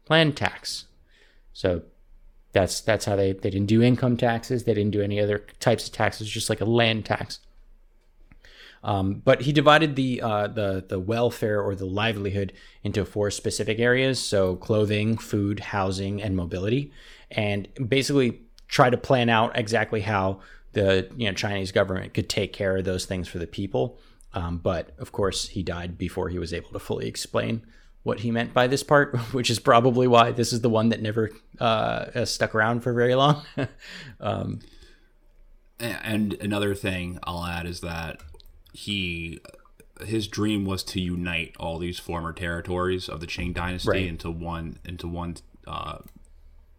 [0.08, 0.86] land tax.
[1.52, 1.82] So
[2.52, 4.64] that's that's how they they didn't do income taxes.
[4.64, 6.28] They didn't do any other types of taxes.
[6.28, 7.40] Just like a land tax.
[8.82, 13.78] Um, but he divided the uh, the the welfare or the livelihood into four specific
[13.78, 16.92] areas: so clothing, food, housing, and mobility,
[17.30, 20.40] and basically try to plan out exactly how
[20.72, 23.98] the you know Chinese government could take care of those things for the people.
[24.34, 27.66] Um, but of course, he died before he was able to fully explain
[28.02, 31.02] what he meant by this part, which is probably why this is the one that
[31.02, 33.42] never uh, stuck around for very long.
[34.20, 34.60] um,
[35.80, 38.20] and another thing I'll add is that
[38.72, 39.40] he
[40.04, 44.06] his dream was to unite all these former territories of the Qing dynasty right.
[44.06, 45.36] into one into one
[45.66, 45.98] uh,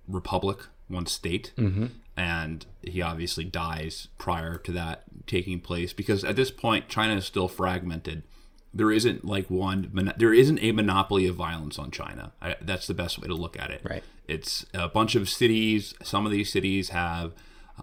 [0.08, 1.86] republic one state, Mm-hmm.
[2.18, 7.26] and he obviously dies prior to that taking place because at this point China is
[7.26, 8.24] still fragmented.
[8.74, 10.14] There isn't like one.
[10.18, 12.34] There isn't a monopoly of violence on China.
[12.42, 13.82] I, that's the best way to look at it.
[13.84, 14.04] Right.
[14.28, 15.96] It's a bunch of cities.
[16.04, 17.34] Some of these cities have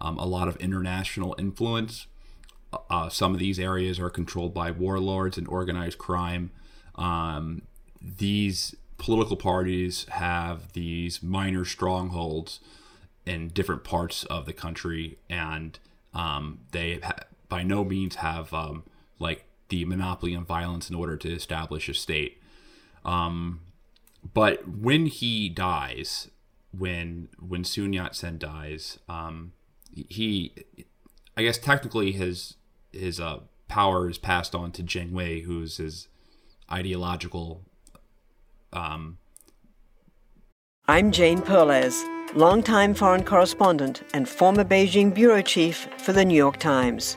[0.00, 2.06] um, a lot of international influence.
[2.90, 6.50] Uh, some of these areas are controlled by warlords and organized crime.
[6.94, 7.62] Um,
[8.00, 12.60] these political parties have these minor strongholds
[13.24, 15.78] in different parts of the country, and
[16.14, 18.84] um, they ha- by no means have um,
[19.18, 22.40] like the monopoly on violence in order to establish a state.
[23.04, 23.60] Um,
[24.34, 26.28] but when he dies,
[26.76, 29.52] when when Sun Yat Sen dies, um,
[29.92, 30.52] he,
[31.36, 32.54] I guess technically his
[32.92, 36.08] his uh, power is passed on to Jiang Wei, who's his
[36.70, 37.62] ideological.
[38.72, 39.18] Um,
[40.88, 42.04] I'm Jane Perlez,
[42.34, 47.16] longtime foreign correspondent and former Beijing bureau chief for the New York Times.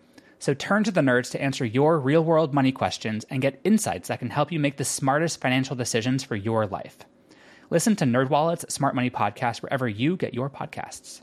[0.41, 4.07] So turn to the nerds to answer your real world money questions and get insights
[4.07, 6.97] that can help you make the smartest financial decisions for your life.
[7.69, 11.21] Listen to NerdWallet's Smart Money Podcast wherever you get your podcasts.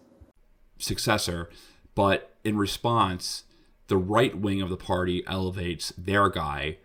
[0.79, 1.51] successor,
[1.97, 3.43] but in response,
[3.89, 6.77] the right wing of the party elevates their guy,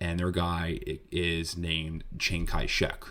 [0.00, 0.78] and their guy
[1.10, 3.04] is named Chiang Kai shek.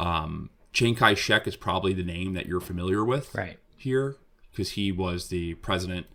[0.00, 3.58] Um, Chiang Kai shek is probably the name that you're familiar with Right.
[3.76, 4.16] here
[4.50, 6.06] because he was the president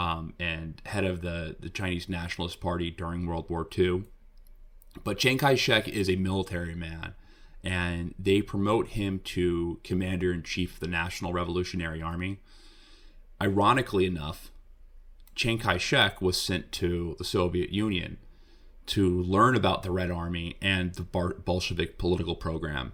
[0.00, 4.04] um, and head of the, the Chinese Nationalist Party during World War II.
[5.04, 7.12] But Chiang Kai shek is a military man,
[7.62, 12.38] and they promote him to commander in chief of the National Revolutionary Army.
[13.42, 14.50] Ironically enough,
[15.34, 18.16] Chiang Kai shek was sent to the Soviet Union
[18.86, 22.92] to learn about the Red Army and the Bolshevik political program.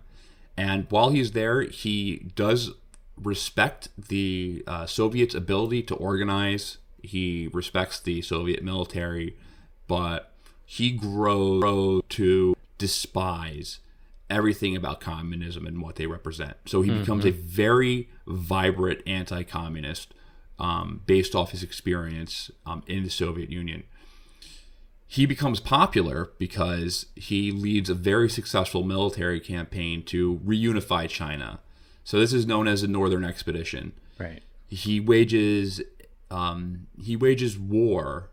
[0.56, 2.72] And while he's there, he does
[3.16, 6.78] respect the uh, Soviets' ability to organize.
[7.06, 9.36] He respects the Soviet military,
[9.86, 10.32] but
[10.64, 13.78] he grows to despise
[14.28, 16.56] everything about communism and what they represent.
[16.66, 20.12] So he becomes a very vibrant anti-communist
[20.58, 23.84] um, based off his experience um, in the Soviet Union
[25.08, 31.60] he becomes popular because he leads a very successful military campaign to reunify China.
[32.04, 33.92] So this is known as the Northern Expedition.
[34.18, 34.42] Right.
[34.68, 35.80] He wages
[36.30, 38.30] um, he wages war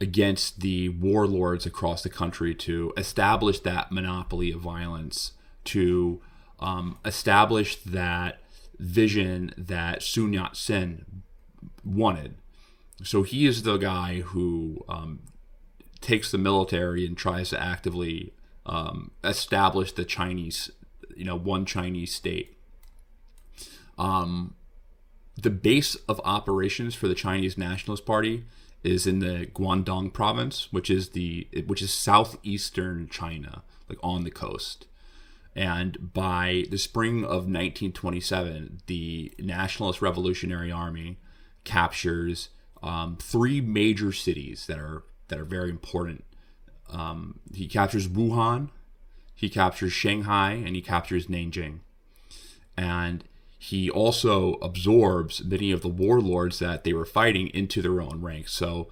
[0.00, 5.32] against the warlords across the country to establish that monopoly of violence,
[5.64, 6.20] to
[6.58, 8.40] um, establish that
[8.78, 11.22] vision that Sun Yat Sen
[11.84, 12.34] wanted.
[13.02, 15.20] So he is the guy who um,
[16.00, 18.32] takes the military and tries to actively
[18.66, 20.70] um, establish the Chinese,
[21.14, 22.56] you know, one Chinese state.
[23.98, 24.54] Um,
[25.42, 28.44] the base of operations for the Chinese Nationalist Party
[28.82, 34.30] is in the Guangdong province, which is the which is southeastern China, like on the
[34.30, 34.86] coast.
[35.54, 41.18] And by the spring of 1927, the Nationalist Revolutionary Army
[41.64, 42.50] captures
[42.82, 46.24] um, three major cities that are that are very important.
[46.90, 48.70] Um, he captures Wuhan,
[49.34, 51.80] he captures Shanghai, and he captures Nanjing.
[52.76, 53.24] And
[53.62, 58.54] he also absorbs many of the warlords that they were fighting into their own ranks.
[58.54, 58.88] So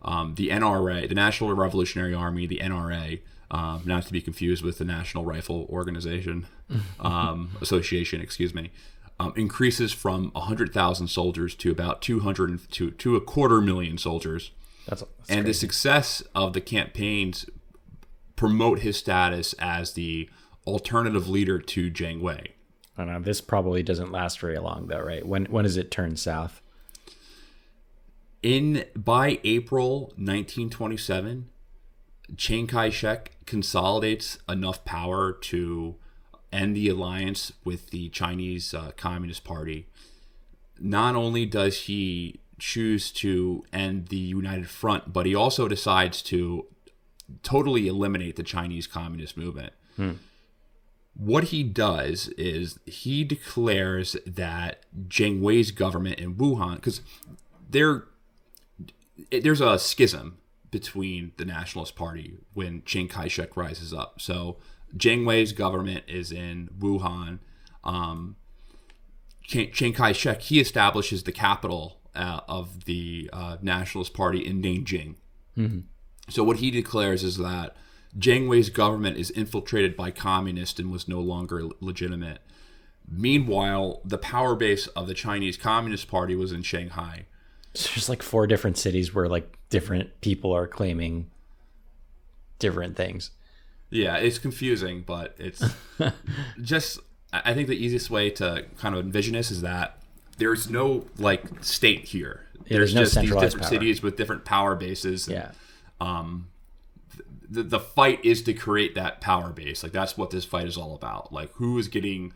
[0.00, 3.18] um, the NRA, the National Revolutionary Army, the NRA,
[3.50, 6.46] um, not to be confused with the National Rifle Organization
[7.00, 8.70] um, Association, excuse me,
[9.18, 14.52] um, increases from 100,000 soldiers to about 200 to, to a quarter million soldiers.
[14.86, 17.44] That's, that's and the success of the campaigns
[18.36, 20.30] promote his status as the
[20.64, 22.54] alternative leader to Jiang Wei.
[22.96, 23.20] I don't know.
[23.20, 25.26] This probably doesn't last very long, though, right?
[25.26, 26.60] When when does it turn south?
[28.42, 31.48] In by April 1927,
[32.36, 35.96] Chiang Kai-shek consolidates enough power to
[36.52, 39.86] end the alliance with the Chinese uh, Communist Party.
[40.78, 46.66] Not only does he choose to end the United Front, but he also decides to
[47.42, 49.72] totally eliminate the Chinese Communist movement.
[51.14, 57.02] What he does is he declares that Jiang Wei's government in Wuhan, because
[57.68, 58.04] they're
[59.30, 60.38] there's a schism
[60.70, 64.20] between the Nationalist Party when Chiang Kai-shek rises up.
[64.20, 64.56] So
[64.96, 67.40] Jiang Wei's government is in Wuhan.
[67.84, 68.36] Um,
[69.44, 75.16] Chiang, Chiang Kai-shek he establishes the capital uh, of the uh, Nationalist Party in Nanjing.
[76.30, 77.76] So what he declares is that
[78.18, 82.40] Jiang Wei's government is infiltrated by communists and was no longer legitimate.
[83.08, 87.26] Meanwhile, the power base of the Chinese Communist Party was in Shanghai.
[87.74, 91.30] So there's like four different cities where like different people are claiming
[92.58, 93.30] different things.
[93.90, 95.62] Yeah, it's confusing, but it's
[96.62, 97.00] just.
[97.34, 99.98] I think the easiest way to kind of envision this is that
[100.36, 102.46] there's no like state here.
[102.66, 103.70] Yeah, there's there's no just these different power.
[103.70, 105.28] cities with different power bases.
[105.28, 105.50] and Yeah.
[106.00, 106.48] Um,
[107.52, 109.82] The, the fight is to create that power base.
[109.82, 111.32] Like that's what this fight is all about.
[111.32, 112.32] Like who is getting.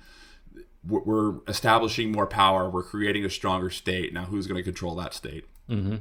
[0.86, 2.68] we're- establishing more power.
[2.68, 4.12] We're creating a stronger state.
[4.12, 5.44] Now, who's going to control that state?
[5.68, 5.96] Mm-hmm.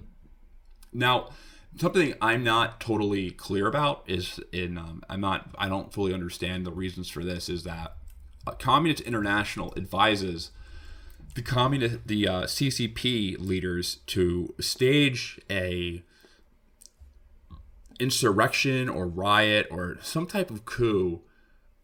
[0.93, 1.30] Now,
[1.78, 6.66] something I'm not totally clear about is in um, I'm not I don't fully understand
[6.66, 7.95] the reasons for this is that
[8.47, 10.51] uh, Communist International advises
[11.36, 16.03] the communist the uh, CCP leaders to stage a
[17.99, 21.21] insurrection or riot or some type of coup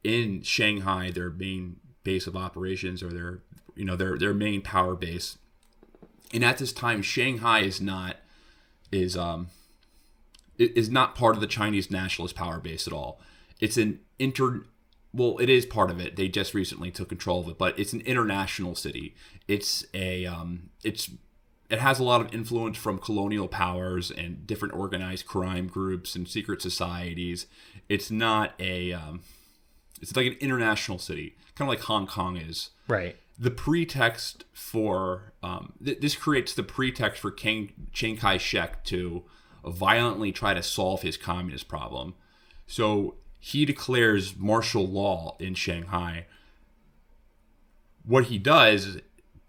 [0.03, 3.39] in Shanghai, their main base of operations or their
[3.75, 5.37] you know their their main power base.
[6.33, 8.17] And at this time, Shanghai is not
[8.91, 9.47] is um
[10.57, 13.19] is not part of the Chinese nationalist power base at all.
[13.59, 14.65] It's an inter
[15.13, 16.15] well, it is part of it.
[16.15, 19.15] They just recently took control of it, but it's an international city.
[19.47, 21.09] It's a um it's
[21.71, 26.27] it has a lot of influence from colonial powers and different organized crime groups and
[26.27, 27.47] secret societies.
[27.89, 29.21] It's not a um
[30.01, 33.15] it's like an international city, kind of like Hong Kong is Right.
[33.37, 39.23] the pretext for um, th- this creates the pretext for King, Chiang Kai-shek to
[39.65, 42.15] violently try to solve his communist problem.
[42.67, 46.25] So he declares martial law in Shanghai.
[48.03, 48.97] What he does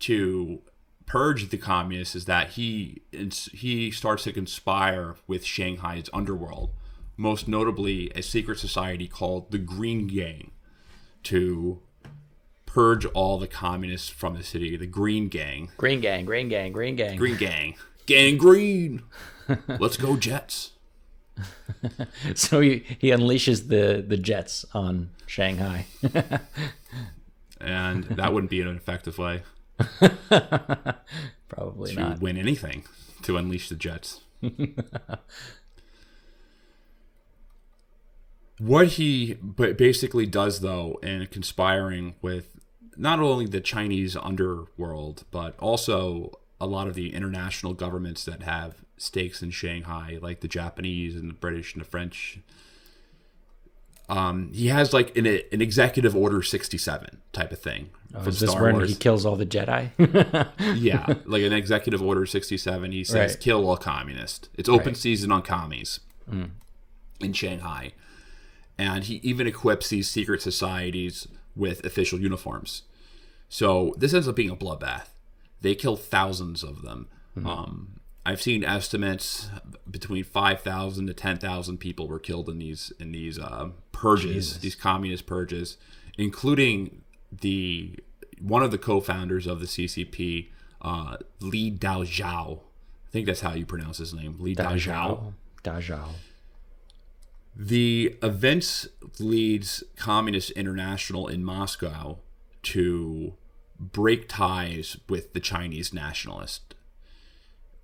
[0.00, 0.60] to
[1.06, 6.70] purge the communists is that he he starts to conspire with Shanghai's underworld,
[7.16, 10.50] most notably a secret society called the Green Gang,
[11.24, 11.80] to
[12.66, 14.76] purge all the communists from the city.
[14.76, 17.16] The Green Gang, Green gang, green gang, green gang.
[17.16, 17.74] Green Gang,
[18.06, 19.02] Gang Green.
[19.68, 20.72] Let's go Jets.
[22.34, 25.86] So he, he unleashes the, the jets on Shanghai.
[27.62, 29.42] And that wouldn't be an effective way
[31.48, 32.20] Probably to not.
[32.20, 32.84] win anything
[33.22, 34.22] to unleash the Jets.
[38.58, 42.60] what he ba- basically does, though, in conspiring with
[42.96, 48.76] not only the Chinese underworld, but also a lot of the international governments that have
[48.96, 52.38] stakes in Shanghai, like the Japanese and the British and the French.
[54.16, 57.88] Um, he has like an, an executive order 67 type of thing.
[58.10, 58.90] from Oh, Is this Star Wars.
[58.90, 59.90] he kills all the Jedi?
[60.76, 62.92] Yeah, like an executive order 67.
[62.92, 63.40] He says, Right.
[63.40, 64.48] kill all communists.
[64.58, 64.96] It's open Right.
[64.96, 66.00] season on commies
[67.20, 67.92] in Shanghai.
[68.78, 72.82] And he even equips these secret societies with official uniforms.
[73.48, 75.08] So this ends up being a bloodbath.
[75.60, 77.08] They kill thousands of them.
[77.44, 79.48] Um, I've seen estimates
[79.90, 85.26] between 5,000 to 10,000 people were killed in these in these uh, purges, these communist
[85.26, 85.76] purges.
[86.16, 87.02] including
[87.32, 87.98] the
[88.40, 90.48] one of the co-founders of the CCP,
[90.82, 92.58] uh, Li Daozhao.
[92.58, 95.34] I think that's how you pronounce his name, Li Daozhao.
[95.62, 96.08] Dajao.
[97.54, 102.18] The events leads Communist International in Moscow
[102.62, 103.34] to
[103.78, 106.71] break ties with the Chinese nationalist.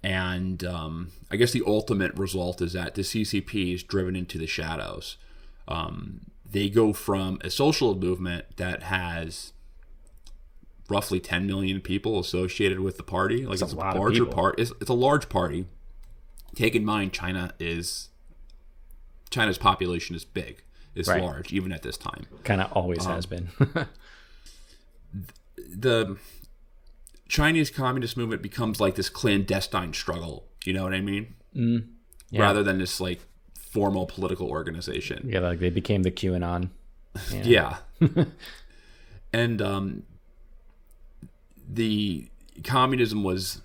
[0.02, 4.46] And um, I guess the ultimate result is that the CCP is driven into the
[4.46, 5.16] shadows.
[5.66, 6.20] Um,
[6.50, 9.52] they go from a social movement that has
[10.88, 13.44] roughly 10 million people associated with the party.
[13.44, 14.58] Like it's, a a, larger part.
[14.58, 15.66] It's, it's a large party.
[16.54, 18.08] Take in mind, China is
[19.30, 20.62] China's population is big.
[20.94, 21.22] It's Right.
[21.22, 22.26] large, even at this time.
[22.44, 23.50] Kind of always Um, has been.
[25.56, 26.16] the
[27.28, 30.46] Chinese communist movement becomes like this clandestine struggle.
[30.64, 31.34] You know what I mean?
[31.54, 31.88] Mm,
[32.30, 32.42] yeah.
[32.42, 33.20] Rather than this like
[33.58, 35.28] formal political organization.
[35.30, 36.70] yeah, like they became the QAnon.
[37.32, 37.78] Yeah.
[39.32, 40.04] and um,
[41.68, 42.28] the
[42.64, 43.60] communism was.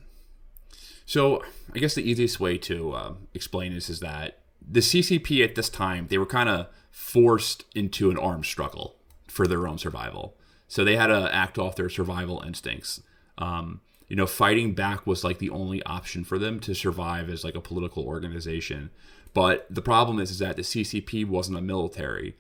[1.05, 1.43] So
[1.76, 5.70] I guess the easiest way to uh, explain this is that the CCP at this
[5.70, 8.95] time they were kind of forced into an armed struggle
[9.28, 10.36] for their own survival.
[10.68, 13.01] So they had to act off their survival instincts.
[13.38, 17.44] Um, you know, fighting back was like the only option for them to survive as
[17.44, 18.92] like a political organization.
[19.34, 22.36] But the problem is, is that the CCP wasn't a military;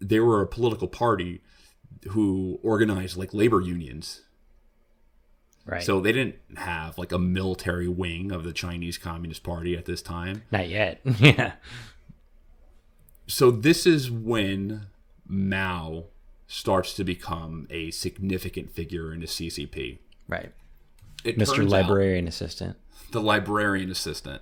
[0.00, 1.40] they were a political party
[2.10, 4.22] who organized like labor unions.
[5.64, 5.82] Right.
[5.82, 10.02] So they didn't have like a military wing of the Chinese Communist Party at this
[10.02, 10.42] time.
[10.50, 11.00] Not yet.
[11.18, 11.52] yeah.
[13.26, 14.86] So this is when
[15.26, 16.06] Mao
[16.48, 19.98] starts to become a significant figure in the CCP.
[20.32, 20.52] Right.
[21.24, 21.68] It Mr.
[21.68, 22.76] Librarian Assistant.
[23.10, 24.40] the librarian assistant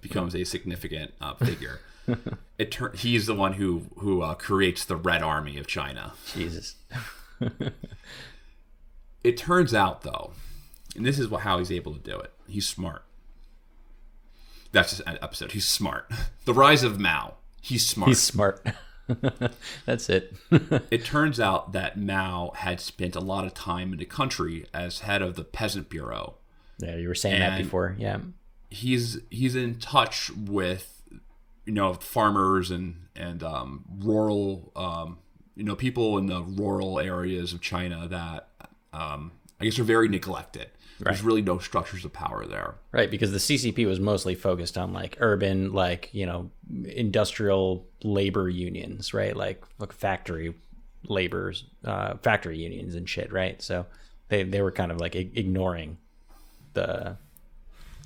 [0.00, 1.78] becomes a significant uh, figure.
[2.58, 6.14] it tur- he's the one who who uh, creates the Red Army of China.
[6.34, 6.74] Jesus.
[9.22, 10.32] It turns out though,
[10.96, 12.32] and this is what, how he's able to do it.
[12.48, 13.04] He's smart.
[14.72, 15.52] That's just an episode.
[15.52, 16.10] He's smart.
[16.46, 17.34] The rise of Mao.
[17.60, 18.08] He's smart.
[18.08, 18.64] He's smart.
[19.86, 20.34] That's it.
[20.90, 25.00] It turns out that Mao had spent a lot of time in the country as
[25.00, 26.34] head of the Peasant Bureau.
[26.78, 27.96] yeah, you were saying that before.
[27.98, 28.18] Yeah.
[28.70, 31.02] He's he's in touch with
[31.64, 35.18] you know farmers and and um, rural um,
[35.56, 38.48] you know people in the rural areas of China that
[38.92, 40.68] um, I guess are very neglected.
[41.04, 42.74] There's really no structures of power there.
[42.92, 46.50] Right, because the CCP was mostly focused on like urban, like you know,
[46.84, 49.36] industrial labor unions, right?
[49.36, 50.54] Like like factory
[51.04, 53.60] laborers, uh, factory unions and shit, right?
[53.62, 53.86] So
[54.28, 55.98] they they were kind of like ignoring
[56.74, 57.16] the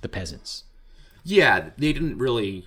[0.02, 0.64] the peasants.
[1.24, 2.66] Yeah, they didn't really.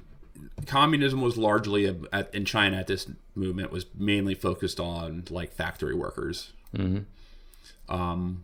[0.66, 5.54] Communism was largely a, at, in China at this movement was mainly focused on like
[5.54, 6.52] factory workers.
[6.76, 7.94] Mm-hmm.
[7.94, 8.44] Um,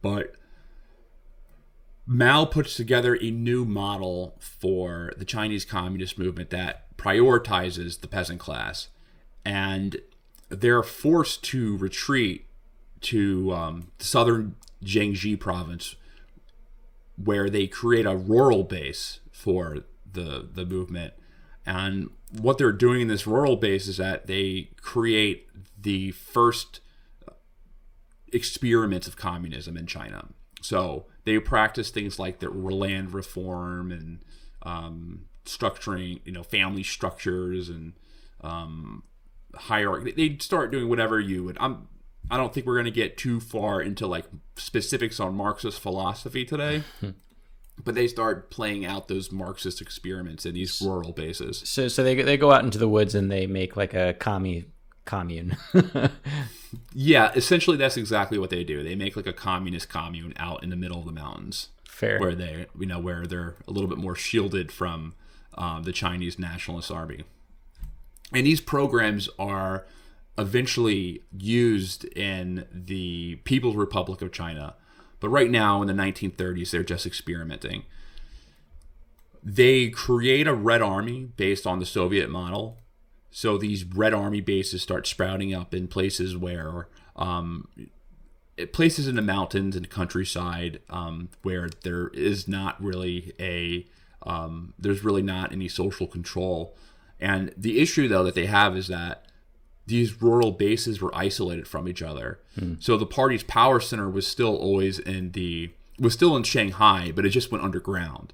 [0.00, 0.34] but
[2.10, 8.40] Mao puts together a new model for the Chinese Communist movement that prioritizes the peasant
[8.40, 8.88] class,
[9.44, 9.98] and
[10.48, 12.46] they're forced to retreat
[13.02, 15.96] to um, the southern Jiangxi province,
[17.22, 21.12] where they create a rural base for the the movement.
[21.66, 25.46] And what they're doing in this rural base is that they create
[25.78, 26.80] the first
[28.32, 30.28] experiments of communism in China.
[30.60, 34.24] So they practice things like the land reform and
[34.62, 37.94] um, structuring, you know, family structures and
[38.42, 39.02] um,
[39.54, 40.12] hierarchy.
[40.12, 41.56] They start doing whatever you would.
[41.60, 41.88] I'm.
[42.30, 46.44] I don't think we're going to get too far into like specifics on Marxist philosophy
[46.44, 46.82] today.
[47.84, 51.62] but they start playing out those Marxist experiments in these rural bases.
[51.64, 54.66] So so they they go out into the woods and they make like a commie
[55.08, 55.56] commune.
[56.92, 58.82] Yeah, essentially that's exactly what they do.
[58.82, 61.68] They make like a communist commune out in the middle of the mountains.
[61.88, 62.20] Fair.
[62.20, 65.14] where they you know where they're a little bit more shielded from
[65.54, 67.24] um, the Chinese nationalist army.
[68.32, 69.84] And these programs are
[70.36, 74.74] eventually used in the People's Republic of China,
[75.18, 77.82] but right now in the 1930s they're just experimenting.
[79.42, 82.76] They create a Red Army based on the Soviet model.
[83.30, 87.68] So these Red Army bases start sprouting up in places where um,
[88.72, 93.86] places in the mountains and countryside um, where there is not really a
[94.22, 96.74] um, there's really not any social control.
[97.20, 99.26] And the issue though that they have is that
[99.86, 102.40] these rural bases were isolated from each other.
[102.80, 105.70] So the party's power center was still always in the
[106.00, 108.32] was still in shanghai but it just went underground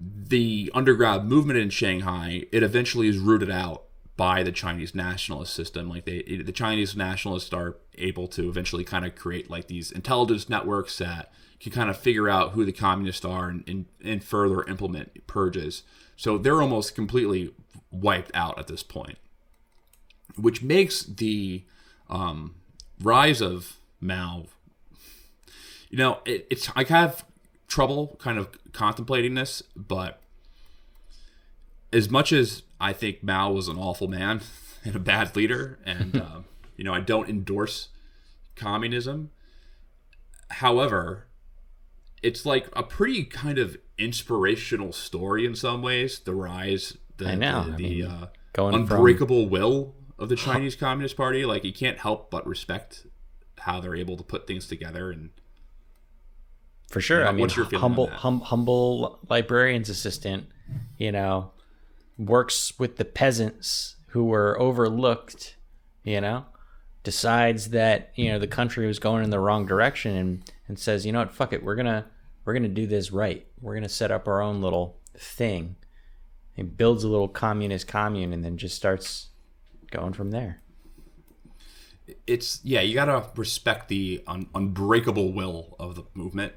[0.00, 3.84] the underground movement in shanghai it eventually is rooted out
[4.20, 5.88] by the Chinese nationalist system.
[5.88, 10.46] Like they, the Chinese nationalists are able to eventually kind of create like these intelligence
[10.46, 14.62] networks that can kind of figure out who the communists are and, and, and further
[14.64, 15.84] implement purges.
[16.18, 17.54] So they're almost completely
[17.90, 19.16] wiped out at this point,
[20.36, 21.64] which makes the
[22.10, 22.56] um,
[23.00, 24.48] rise of Mao.
[25.88, 27.24] You know, it, it's I have
[27.70, 30.20] trouble kind of contemplating this, but
[31.92, 34.42] as much as I think Mao was an awful man
[34.84, 36.40] and a bad leader, and uh,
[36.76, 37.88] you know I don't endorse
[38.56, 39.30] communism.
[40.50, 41.28] However,
[42.22, 46.18] it's like a pretty kind of inspirational story in some ways.
[46.18, 47.64] The rise, the I know.
[47.64, 51.44] the, I the mean, uh, going from- unbreakable will of the Chinese Communist Party.
[51.46, 53.06] Like you can't help but respect
[53.60, 55.30] how they're able to put things together and
[56.90, 57.26] For sure.
[57.26, 60.46] I mean, what's your feeling humble, hum, humble librarian's assistant,
[60.98, 61.52] you know,
[62.18, 65.56] works with the peasants who were overlooked,
[66.02, 66.46] you know,
[67.04, 71.06] decides that, you know, the country was going in the wrong direction and, and says,
[71.06, 72.06] you know what, fuck it, we're gonna
[72.44, 73.46] we're gonna do this right.
[73.60, 75.76] We're gonna set up our own little thing.
[76.54, 79.28] He builds a little communist commune and then just starts
[79.92, 80.60] going from there.
[82.26, 86.52] it's yeah you gotta respect the un- unbreakable will of the movement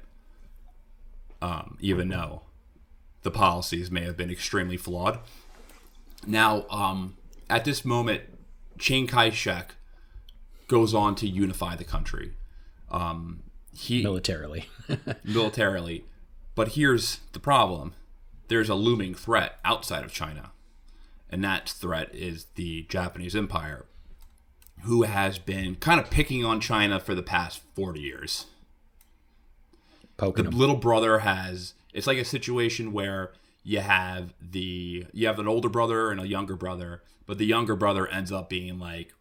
[1.44, 2.40] um, even though
[3.22, 5.18] the policies may have been extremely flawed.
[6.26, 7.16] Now um,
[7.50, 8.22] at this moment
[8.78, 9.74] chiang kai-shek
[10.68, 12.32] goes on to unify the country.
[12.90, 13.42] Um,
[13.76, 14.70] he Militarily.
[15.24, 16.06] militarily.
[16.54, 17.92] But here's the problem.
[18.48, 20.52] There's a looming threat outside of china.
[21.28, 23.84] And that threat is the japanese empire
[24.84, 28.46] who has been kind of picking on China for the past 40 years.
[30.16, 30.58] Poking The him.
[30.58, 35.68] little brother has it's like a situation where you have the you have an older
[35.68, 39.12] brother and a younger brother, but the younger brother ends up being like,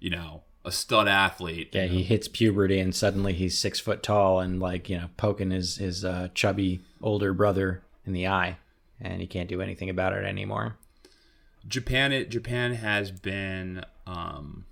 [0.00, 1.70] you know, a stud athlete.
[1.72, 5.50] Yeah, he hits puberty and suddenly he's six foot tall and like you know poking
[5.50, 8.58] his his uh, chubby older brother in the eye,
[9.00, 10.76] and he can't do anything about it anymore.
[11.66, 14.64] Japan it Japan has been um,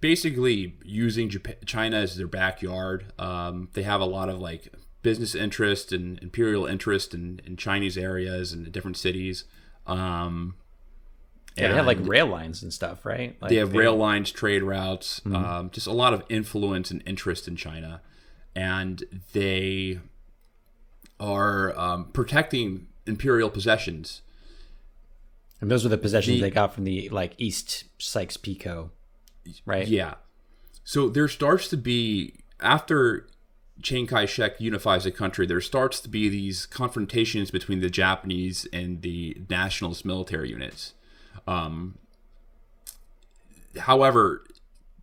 [0.00, 3.12] basically using Japan, China as their backyard.
[3.18, 4.72] Um, they have a lot of like
[5.02, 9.44] business interest and imperial interest in, in Chinese areas and different cities.
[9.86, 10.54] Um,
[11.56, 13.36] Yeah, they have like rail lines and stuff, right?
[13.40, 17.46] Like they have rail lines, trade routes, um, just a lot of influence and interest
[17.46, 18.00] in China,
[18.56, 20.00] and they
[21.20, 24.22] are um, protecting imperial possessions
[25.60, 28.88] and those were the possessions the- they got from the like East Sykes Picot,
[29.66, 29.86] right?
[29.86, 30.14] Yeah.
[30.84, 33.26] So there starts to be after
[33.82, 39.02] Chiang Kai-shek unifies the country, there starts to be these confrontations between the Japanese and
[39.02, 40.94] the nationalist military units.
[41.46, 41.98] Um,
[43.80, 44.44] however,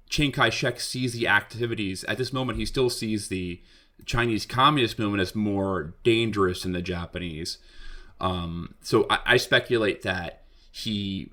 [0.10, 2.58] Chiang Kai-shek sees the activities at this moment.
[2.58, 3.62] He still sees the
[4.06, 7.58] Chinese Communist movement as more dangerous than the Japanese.
[8.20, 11.32] Um, so I, I speculate that he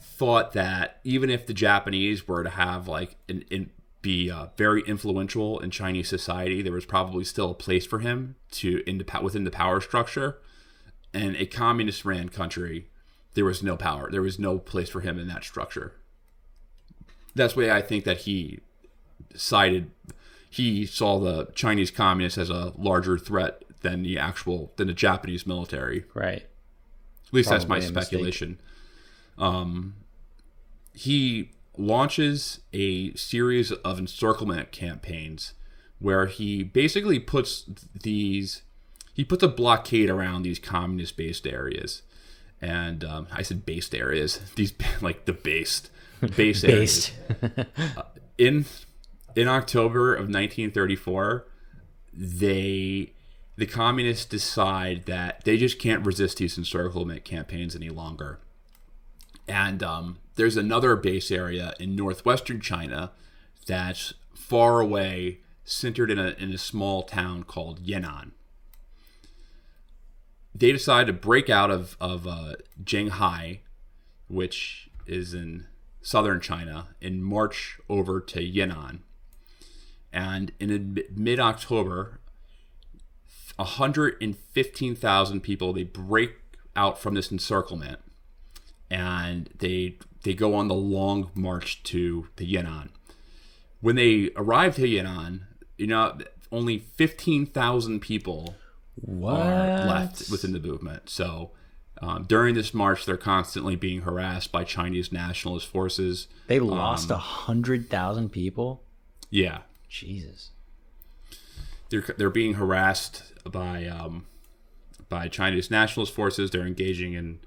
[0.00, 3.70] thought that even if the Japanese were to have like and an
[4.02, 8.34] be uh, very influential in Chinese society, there was probably still a place for him
[8.50, 10.38] to in the, within the power structure.
[11.14, 12.88] And a communist ran country,
[13.34, 14.10] there was no power.
[14.10, 15.94] There was no place for him in that structure.
[17.34, 18.60] That's why I think that he
[19.30, 19.90] decided
[20.50, 25.46] he saw the Chinese communists as a larger threat than the actual than the Japanese
[25.46, 26.04] military.
[26.12, 26.42] Right.
[27.26, 28.50] At least that's my speculation.
[28.50, 28.66] mistake.
[29.42, 29.94] Um,
[30.92, 35.54] he launches a series of encirclement campaigns
[35.98, 37.64] where he basically puts
[38.02, 38.62] these
[39.14, 42.02] he puts a blockade around these communist based areas
[42.60, 45.90] and um, i said based areas these like the based
[46.36, 47.66] base areas Based.
[48.36, 48.66] in
[49.34, 51.46] in October of 1934,
[52.12, 53.12] they
[53.56, 58.40] the communists decide that they just can't resist these encirclement campaigns any longer.
[59.48, 63.12] And um, there's another base area in northwestern China
[63.66, 68.32] that's far away, centered in a in a small town called Yan'an.
[70.54, 73.60] They decide to break out of of uh, Zhenghai,
[74.28, 75.66] which is in
[76.02, 79.00] southern China, and march over to Yan'an.
[80.12, 82.20] And in mid October,
[83.56, 86.32] 115,000 people they break
[86.76, 88.00] out from this encirclement,
[88.92, 92.90] and they they go on the long march to the Yan'an.
[93.80, 95.40] When they arrive to Yan'an,
[95.76, 96.18] you know
[96.52, 98.54] only 15,000 people
[98.96, 99.40] What?
[99.40, 101.08] are left within the movement.
[101.08, 101.50] So
[102.02, 106.26] Um, during this march, they're constantly being harassed by Chinese nationalist forces.
[106.48, 108.82] They lost a hundred thousand people.
[109.30, 110.50] Yeah, Jesus.
[111.90, 114.26] they're they're being harassed by um,
[115.08, 116.50] by Chinese nationalist forces.
[116.50, 117.38] They're engaging in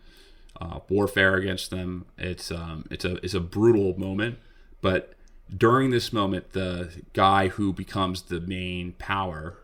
[0.60, 2.06] uh, warfare against them.
[2.18, 4.38] It's um, it's a it's a brutal moment,
[4.82, 5.14] but
[5.56, 9.58] during this moment, the guy who becomes the main power,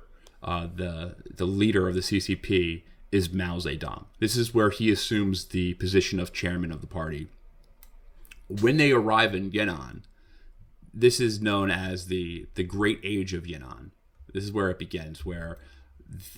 [0.44, 4.06] uh, the the leader of the CCP, is Mao Zedong.
[4.20, 7.28] This is where he assumes the position of chairman of the party.
[8.48, 10.04] When they arrive in Yan'an,
[10.94, 13.92] this is known as the the Great Age of Yan'an.
[14.34, 15.58] This is where it begins, where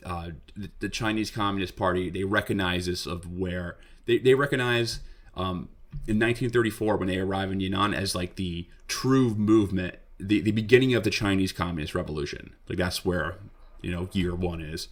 [0.05, 4.99] uh, the, the Chinese Communist Party they recognize this of where they, they recognize
[5.35, 5.69] um,
[6.07, 10.93] in 1934 when they arrive in Yan'an as like the true movement, the, the beginning
[10.93, 12.53] of the Chinese Communist Revolution.
[12.67, 13.35] Like that's where
[13.81, 14.87] you know year one is,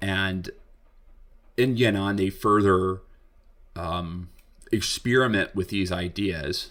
[0.00, 0.50] and
[1.56, 3.00] in Yan'an they further
[3.76, 4.28] um,
[4.72, 6.70] experiment with these ideas,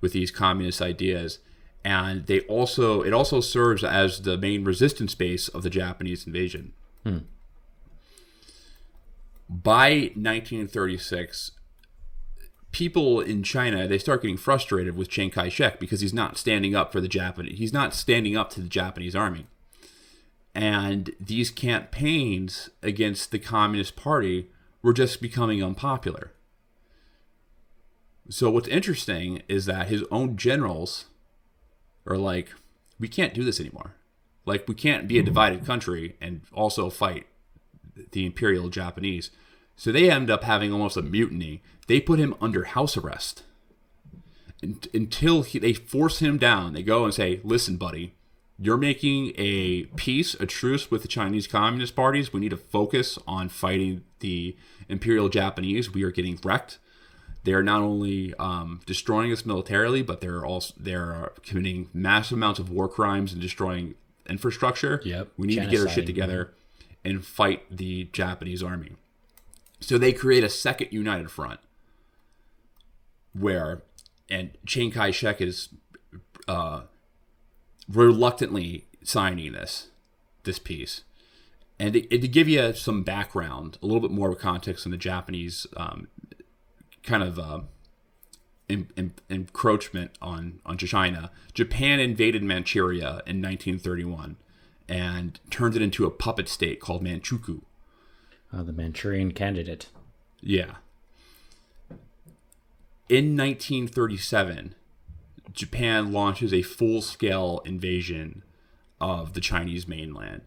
[0.00, 1.38] with these communist ideas,
[1.84, 6.72] and they also it also serves as the main resistance base of the Japanese invasion.
[9.48, 11.52] By 1936,
[12.72, 16.92] people in China they start getting frustrated with Chiang Kai-shek because he's not standing up
[16.92, 17.58] for the Japanese.
[17.58, 19.46] He's not standing up to the Japanese army.
[20.54, 24.48] And these campaigns against the Communist Party
[24.82, 26.32] were just becoming unpopular.
[28.28, 31.06] So what's interesting is that his own generals
[32.06, 32.50] are like,
[32.98, 33.94] we can't do this anymore.
[34.44, 37.26] Like we can't be a divided country and also fight
[38.12, 39.30] the imperial Japanese.
[39.76, 41.62] So they end up having almost a mutiny.
[41.86, 43.42] They put him under house arrest
[44.62, 46.72] Un- until he, they force him down.
[46.72, 48.14] They go and say, "Listen, buddy,
[48.58, 52.32] you're making a peace, a truce with the Chinese Communist parties.
[52.32, 54.56] We need to focus on fighting the
[54.88, 55.92] imperial Japanese.
[55.92, 56.78] We are getting wrecked.
[57.44, 62.58] They are not only um, destroying us militarily, but they're also they're committing massive amounts
[62.58, 63.94] of war crimes and destroying
[64.28, 65.00] infrastructure.
[65.04, 65.28] Yep.
[65.36, 66.54] we need to get our shit together
[67.06, 68.92] and fight the Japanese army.
[69.80, 71.60] So they create a second united front
[73.32, 73.82] where,
[74.28, 75.68] and Chiang Kai shek is
[76.48, 76.82] uh,
[77.88, 79.88] reluctantly signing this
[80.42, 81.02] this piece.
[81.78, 84.98] And to, to give you some background, a little bit more of context on the
[84.98, 86.08] Japanese um,
[87.02, 87.60] kind of uh,
[88.68, 94.36] en- en- encroachment on, on China, Japan invaded Manchuria in 1931
[94.88, 97.62] and turns it into a puppet state called Manchukuo.
[98.52, 99.88] Oh, the Manchurian candidate.
[100.40, 100.76] Yeah.
[103.08, 104.74] In 1937,
[105.52, 108.42] Japan launches a full scale invasion
[109.00, 110.42] of the Chinese mainland.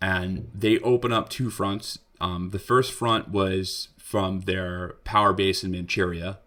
[0.00, 1.98] And they open up two fronts.
[2.20, 6.38] Um, the first front was from their power base in Manchuria.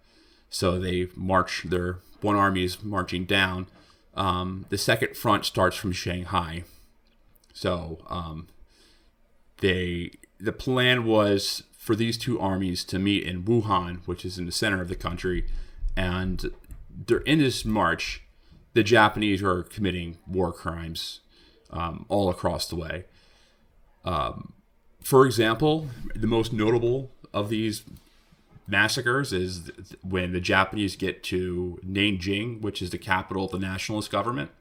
[0.50, 3.68] So they march, their one army is marching down.
[4.16, 6.64] Um, the second front starts from Shanghai.
[7.58, 8.48] So um,
[9.62, 14.46] they the plan was for these two armies to meet in Wuhan, which is in
[14.46, 15.48] the center of the country,
[15.96, 16.52] and
[17.26, 18.22] in this march.
[18.74, 21.22] The Japanese are committing war crimes
[21.72, 23.06] um, all across the way.
[24.06, 24.54] Um,
[25.02, 27.86] for example, the most notable of these
[28.68, 29.72] massacres is
[30.04, 34.52] when the Japanese get to Nanjing, which is the capital of the nationalist government.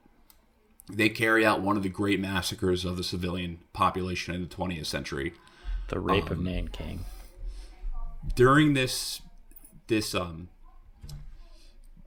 [0.93, 4.87] They carry out one of the great massacres of the civilian population in the 20th
[4.87, 5.35] century
[5.89, 7.05] The rape of Nanking.
[8.35, 9.21] during this
[9.89, 10.49] this um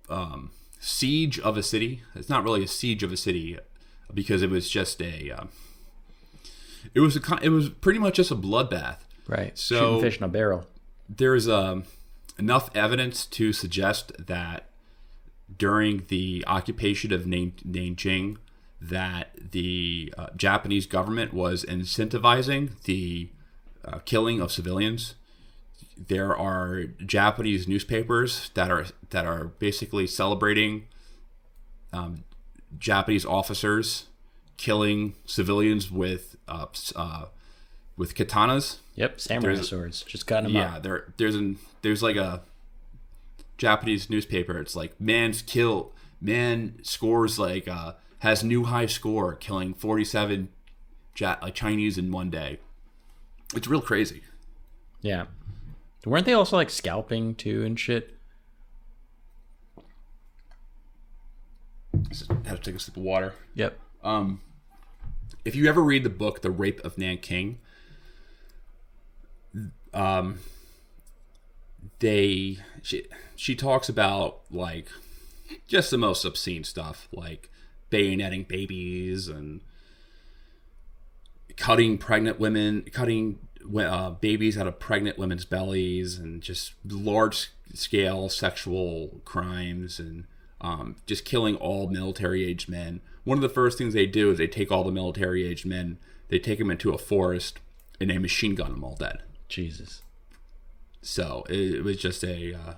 [0.09, 3.57] um siege of a city it's not really a siege of a city
[4.13, 5.49] because it was just a um,
[6.93, 9.55] it was a it was pretty much just a bloodbath Right.
[9.57, 10.65] So- Shooting fish in a barrel.
[11.07, 11.83] there's um,
[12.39, 14.65] enough evidence to suggest that
[15.55, 18.37] during the occupation of Nan- Nanjing,
[18.81, 23.29] that the uh, Japanese government was incentivizing the
[23.85, 25.15] uh, killing of civilians.
[25.97, 30.85] There are Japanese newspapers that are that are basically celebrating
[31.91, 32.23] um,
[32.77, 34.05] Japanese officers
[34.55, 37.25] killing civilians with uh, uh,
[37.97, 38.77] with katanas.
[38.95, 39.19] Yep.
[39.19, 40.03] Samurai There's- swords.
[40.03, 40.83] Just cutting them Yeah, up.
[40.83, 42.43] there there's an there's like a
[43.57, 44.57] Japanese newspaper.
[44.59, 50.49] It's like man's kill man scores like uh has new high score killing 47
[51.15, 52.59] Chinese in one day.
[53.55, 54.23] It's real crazy.
[55.01, 55.25] Yeah.
[56.05, 58.15] Weren't they also like scalping too and shit?
[62.45, 63.33] Had to take a sip of water.
[63.55, 63.77] Yep.
[64.03, 64.41] Um,
[65.43, 67.59] if you ever read the book The Rape of Nanking,
[69.93, 70.39] um,
[71.99, 73.05] they she
[73.35, 74.87] she talks about like
[75.67, 77.49] just the most obscene stuff, like
[77.91, 79.61] bayoneting babies and
[81.57, 83.39] cutting pregnant women, cutting
[83.77, 90.25] uh, babies out of pregnant women's bellies, and just large scale sexual crimes and
[90.61, 93.01] um, just killing all military aged men.
[93.23, 95.97] One of the first things they do is they take all the military aged men,
[96.29, 97.59] they take them into a forest,
[97.99, 99.21] and they machine gun them all dead.
[99.47, 100.01] Jesus.
[101.01, 102.53] So it, it was just a.
[102.53, 102.73] Uh,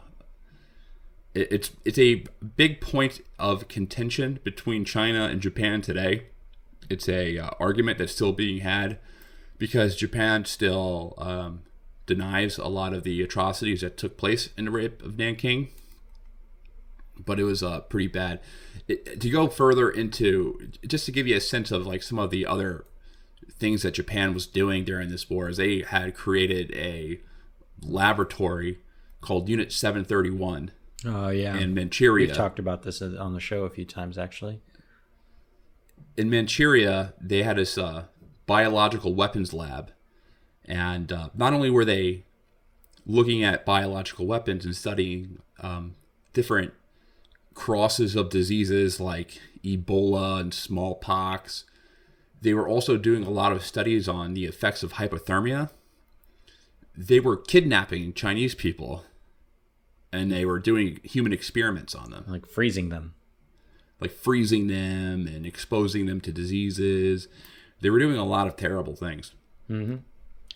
[1.34, 2.26] it's it's a
[2.56, 6.24] big point of contention between China and Japan today.
[6.90, 9.00] It's a uh, argument that's still being had
[9.58, 11.62] because Japan still um,
[12.06, 15.70] denies a lot of the atrocities that took place in the rape of Nanking.
[17.24, 18.42] But it was uh, pretty bad.
[18.88, 22.32] It, to go further into, just to give you a sense of like some of
[22.32, 22.86] the other
[23.52, 27.22] things that Japan was doing during this war, is they had created a
[27.82, 28.80] laboratory
[29.22, 30.72] called Unit 731.
[31.06, 32.28] Oh yeah, in Manchuria.
[32.28, 34.62] We've talked about this on the show a few times, actually.
[36.18, 38.06] In Manchuria, they had this uh,
[38.46, 39.92] biological weapons lab,
[40.66, 42.26] and uh, not only were they
[43.06, 45.96] looking at biological weapons and studying um,
[46.34, 46.74] different
[47.54, 51.66] crosses of diseases like Ebola and smallpox,
[52.42, 55.70] they were also doing a lot of studies on the effects of hypothermia
[56.96, 59.06] they were kidnapping Chinese people
[60.14, 62.26] and they were doing human experiments on them.
[62.28, 63.14] Like freezing them.
[64.00, 67.28] Like freezing them and exposing them to diseases.
[67.82, 69.34] They were doing a lot of terrible things.
[69.70, 69.98] Mm-hmm.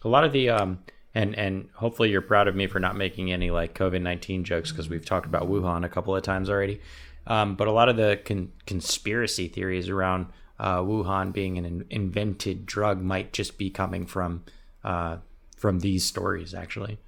[0.03, 0.79] A lot of the, um,
[1.13, 4.71] and, and hopefully you're proud of me for not making any like COVID 19 jokes
[4.71, 6.81] because we've talked about Wuhan a couple of times already.
[7.27, 10.27] Um, but a lot of the con- conspiracy theories around
[10.59, 14.43] uh, Wuhan being an invented drug might just be coming from
[14.83, 15.17] uh,
[15.57, 16.99] from these stories actually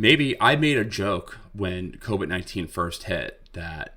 [0.00, 3.96] maybe i made a joke when covid-19 first hit that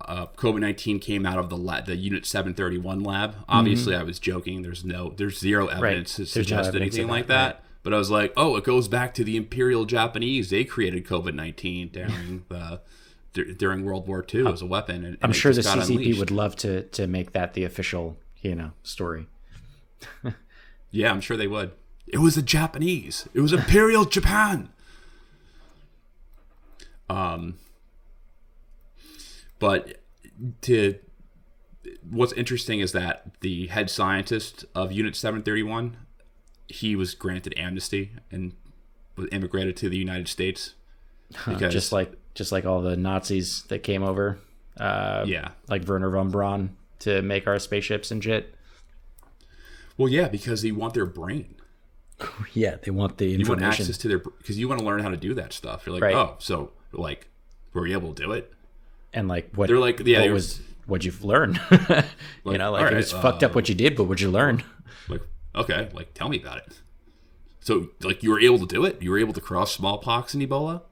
[0.00, 4.02] uh, covid-19 came out of the la- the unit 731 lab obviously mm-hmm.
[4.02, 6.26] i was joking there's no there's zero evidence right.
[6.26, 7.54] to suggest no anything like that, that.
[7.54, 7.64] Right.
[7.82, 11.92] but i was like oh it goes back to the imperial japanese they created covid-19
[11.92, 12.80] during the
[13.54, 16.18] during world war ii as a weapon and, and i'm sure the ccp unleashed.
[16.18, 19.26] would love to to make that the official you know story
[20.92, 21.72] Yeah, I'm sure they would.
[22.06, 23.26] It was the Japanese.
[23.34, 24.68] It was Imperial Japan.
[27.08, 27.58] Um,
[29.58, 29.98] but
[30.62, 30.98] to
[32.08, 35.96] what's interesting is that the head scientist of Unit 731,
[36.68, 38.54] he was granted amnesty and
[39.16, 40.74] was immigrated to the United States.
[41.70, 44.38] Just like just like all the Nazis that came over.
[44.76, 48.54] Uh, yeah, like Wernher von Braun to make our spaceships and shit.
[49.96, 51.56] Well, yeah, because they want their brain.
[52.54, 53.60] yeah, they want the information.
[53.60, 55.86] You want access to their because you want to learn how to do that stuff.
[55.86, 56.14] You're like, right.
[56.14, 57.28] oh, so like,
[57.72, 58.52] were you able to do it?
[59.12, 61.60] And like, what they're like, yeah, what was what'd you learn?
[61.70, 62.04] like,
[62.44, 64.30] you know, like right, it was uh, fucked up what you did, but what'd you
[64.30, 64.62] learn?
[65.08, 65.22] Like,
[65.56, 66.80] okay, like tell me about it.
[67.60, 69.02] So, like, you were able to do it.
[69.02, 70.82] You were able to cross smallpox and Ebola.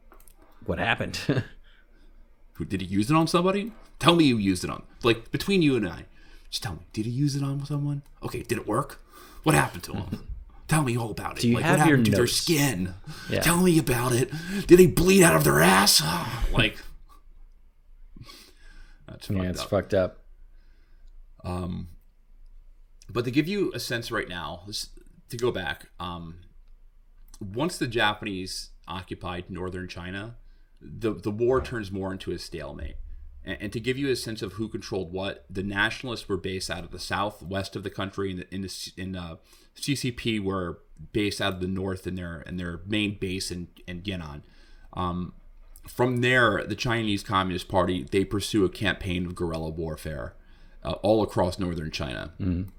[0.66, 1.16] What happened?
[2.54, 3.72] Who did he use it on somebody?
[4.00, 4.82] Tell me you used it on.
[5.04, 6.06] Like between you and I,
[6.50, 8.02] just tell me, did he use it on someone?
[8.22, 9.00] Okay, did it work?
[9.44, 10.26] What happened to him?
[10.70, 11.42] Tell me all about it.
[11.42, 12.94] Do you like, have what your happened to their skin?
[13.28, 13.40] Yeah.
[13.40, 14.30] Tell me about it.
[14.66, 16.00] Did they bleed out of their ass?
[16.52, 16.76] like,
[19.08, 19.68] that's yeah, it's up.
[19.68, 20.18] fucked up.
[21.42, 21.88] Um,
[23.08, 24.62] but to give you a sense right now,
[25.28, 26.36] to go back, um,
[27.40, 30.36] once the Japanese occupied northern China,
[30.80, 32.96] the the war turns more into a stalemate.
[33.44, 36.70] And, and, to give you a sense of who controlled what, the nationalists were based
[36.70, 39.36] out of the southwest of the country, and in the in uh,
[39.76, 40.80] CCP were
[41.12, 44.42] based out of the north in their in their main base in in Yan'an.
[44.92, 45.34] Um,
[45.88, 50.34] from there, the Chinese Communist Party they pursue a campaign of guerrilla warfare
[50.84, 52.32] uh, all across northern China.
[52.40, 52.70] Mm-hmm.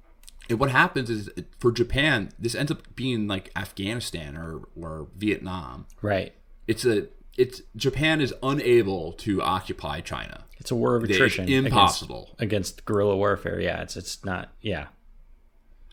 [0.49, 5.87] And what happens is for Japan, this ends up being like Afghanistan or or Vietnam.
[6.01, 6.33] Right.
[6.67, 7.07] It's a
[7.37, 10.45] it's Japan is unable to occupy China.
[10.57, 11.49] It's a war of attrition.
[11.49, 13.59] It's impossible against, against guerrilla warfare.
[13.59, 14.49] Yeah, it's it's not.
[14.61, 14.87] Yeah,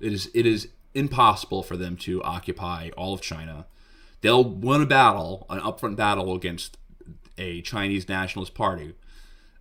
[0.01, 3.66] it is it is impossible for them to occupy all of China.
[4.20, 6.76] They'll win a battle, an upfront battle against
[7.39, 8.95] a Chinese Nationalist Party,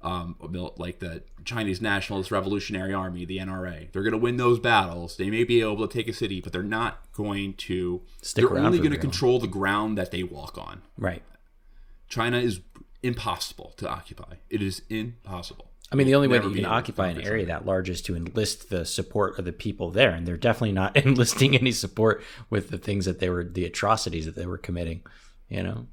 [0.02, 0.36] um,
[0.78, 3.92] like the Chinese Nationalist Revolutionary Army, the NRA.
[3.92, 5.16] They're going to win those battles.
[5.18, 8.02] They may be able to take a city, but they're not going to.
[8.22, 10.82] Stick they're only going to control the ground that they walk on.
[10.98, 11.22] Right.
[12.08, 12.62] China is
[13.04, 14.36] impossible to occupy.
[14.50, 15.72] It is impossible.
[15.92, 18.16] I mean, the only way that you can occupy an area that large is to
[18.16, 22.70] enlist the support of the people there, and they're definitely not enlisting any support with
[22.70, 25.02] the things that they were, the atrocities that they were committing.
[25.48, 25.88] You know.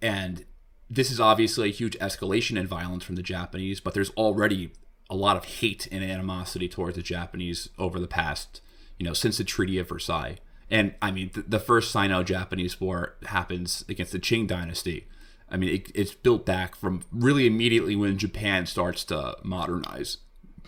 [0.00, 0.44] And
[0.88, 4.72] this is obviously a huge escalation in violence from the Japanese, but there's already
[5.10, 8.60] a lot of hate and animosity towards the Japanese over the past,
[8.98, 10.38] you know, since the Treaty of Versailles.
[10.72, 15.06] And I mean, the, the first Sino-Japanese War happens against the Qing Dynasty.
[15.50, 20.16] I mean, it, it's built back from really immediately when Japan starts to modernize.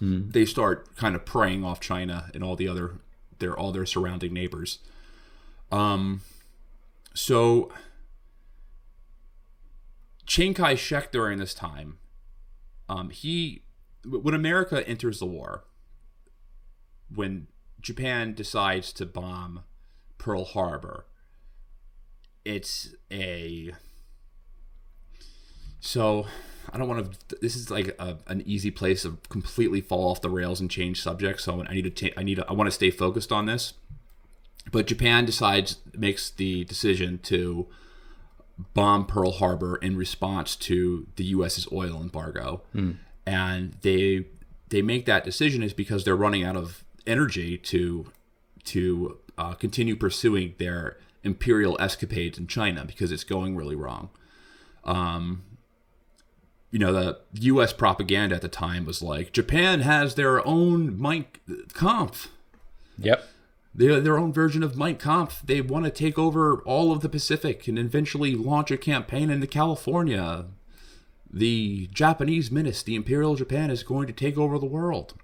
[0.01, 0.31] Mm.
[0.31, 3.01] They start kind of preying off China and all the other
[3.39, 4.79] their all their surrounding neighbors.
[5.73, 6.21] Um,
[7.15, 7.73] so
[10.27, 11.99] Chiang Kai shek during this time,
[12.91, 13.63] um, he,
[14.05, 15.65] when America enters the war,
[17.13, 17.47] when
[17.81, 19.65] Japan decides to bomb
[20.19, 21.07] Pearl Harbor,
[22.45, 23.73] it's a.
[25.81, 26.27] So
[26.73, 27.37] I don't want to.
[27.41, 31.03] This is like a, an easy place to completely fall off the rails and change
[31.03, 31.45] subjects.
[31.45, 32.09] So I need to.
[32.09, 32.37] Ta- I need.
[32.37, 33.75] To, I want to stay focused on this.
[34.73, 37.67] But Japan decides makes the decision to
[38.73, 42.97] bomb Pearl Harbor in response to the U.S.'s oil embargo, mm.
[43.27, 44.27] and they
[44.71, 48.11] they make that decision is because they're running out of energy to
[48.65, 54.11] to uh, continue pursuing their imperial escapades in China because it's going really wrong.
[54.85, 55.43] Um,
[56.71, 57.73] you know, the U.S.
[57.73, 61.27] propaganda at the time was like Japan has their own Mein
[61.73, 62.29] Kampf.
[62.99, 63.25] Yep
[63.75, 65.43] their, their own version of Mein Kampf.
[65.45, 69.47] They want to take over all of the Pacific and eventually launch a campaign into
[69.47, 70.47] California.
[71.31, 75.15] The Japanese menace, the Imperial Japan, is going to take over the world.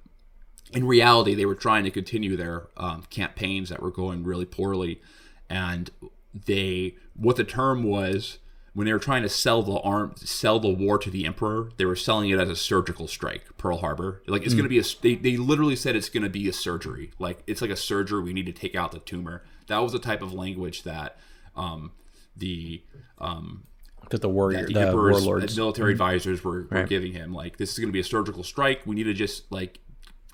[0.72, 5.00] In reality, they were trying to continue their um, campaigns that were going really poorly,
[5.48, 5.90] and
[6.32, 8.38] they what the term was
[8.72, 11.84] when they were trying to sell the arm sell the war to the emperor they
[11.84, 14.58] were selling it as a surgical strike pearl harbor like it's mm.
[14.58, 17.42] going to be a they, they literally said it's going to be a surgery like
[17.46, 20.22] it's like a surgery we need to take out the tumor that was the type
[20.22, 21.18] of language that
[21.56, 21.92] um
[22.36, 22.82] the
[23.18, 23.64] um
[24.10, 25.56] that the warrior that the, the warlords.
[25.56, 25.94] military mm.
[25.94, 26.88] advisors were, were right.
[26.88, 29.50] giving him like this is going to be a surgical strike we need to just
[29.50, 29.80] like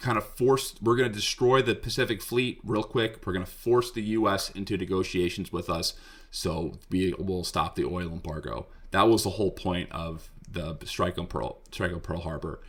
[0.01, 3.51] kind of force we're going to destroy the pacific fleet real quick we're going to
[3.51, 5.95] force the us into negotiations with us
[6.37, 8.67] so we will stop the oil embargo.
[8.91, 12.61] That was the whole point of the strike on Pearl, strike on Pearl Harbor.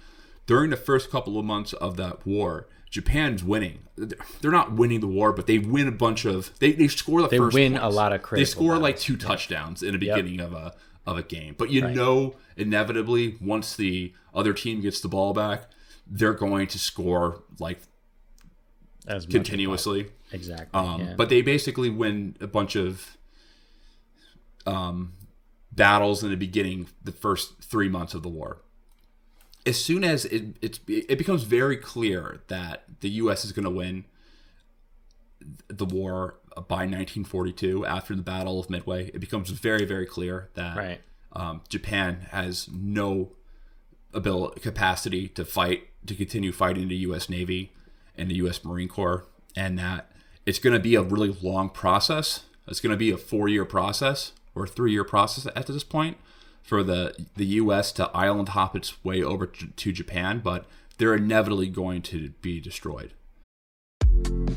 [0.46, 3.80] During the first couple of months of that war, Japan's winning.
[3.98, 6.58] They're not winning the war, but they win a bunch of.
[6.60, 7.54] They, they score the they first.
[7.54, 7.86] win points.
[7.86, 8.84] a lot of They score battles.
[8.84, 10.48] like two touchdowns in the beginning yep.
[10.48, 10.74] of a
[11.06, 11.96] of a game, but you right.
[11.96, 15.70] know inevitably once the other team gets the ball back,
[16.10, 17.80] they're going to score like
[19.08, 20.12] as continuously.
[20.32, 20.80] Exactly.
[20.80, 21.14] Um, yeah.
[21.16, 23.18] But they basically win a bunch of
[24.66, 25.14] um,
[25.72, 28.62] battles in the beginning, the first three months of the war.
[29.66, 33.44] As soon as it it's, it becomes very clear that the U.S.
[33.44, 34.06] is going to win
[35.68, 40.78] the war by 1942, after the Battle of Midway, it becomes very very clear that
[40.78, 41.02] right.
[41.34, 43.34] um, Japan has no
[44.18, 47.30] ability capacity to fight to continue fighting the U.S.
[47.30, 47.72] Navy
[48.18, 48.64] and the U.S.
[48.66, 50.12] Marine Corps, and that
[50.46, 52.44] it's going to be a really long process.
[52.68, 56.18] It's going to be a four year process or three year process at this point
[56.62, 57.92] for the the U.S.
[57.94, 60.66] to island hop its way over to, to Japan, but
[60.98, 63.14] they're inevitably going to be destroyed.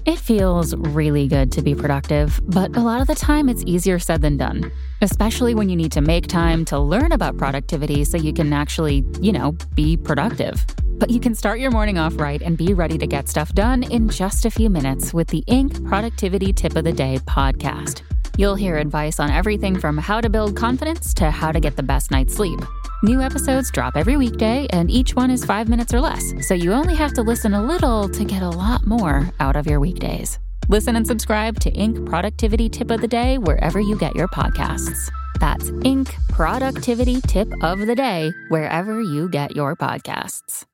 [0.07, 3.99] It feels really good to be productive, but a lot of the time it's easier
[3.99, 8.17] said than done, especially when you need to make time to learn about productivity so
[8.17, 10.65] you can actually, you know, be productive.
[10.99, 13.83] But you can start your morning off right and be ready to get stuff done
[13.85, 15.87] in just a few minutes with the Inc.
[15.87, 18.03] Productivity Tip of the Day podcast.
[18.37, 21.83] You'll hear advice on everything from how to build confidence to how to get the
[21.83, 22.61] best night's sleep.
[23.03, 26.71] New episodes drop every weekday, and each one is five minutes or less, so you
[26.75, 30.39] only have to listen a little to get a lot more out of your weekdays.
[30.69, 32.05] Listen and subscribe to Inc.
[32.05, 35.11] Productivity Tip of the Day wherever you get your podcasts.
[35.41, 36.13] That's Inc.
[36.29, 40.67] Productivity Tip of the Day wherever you get your podcasts.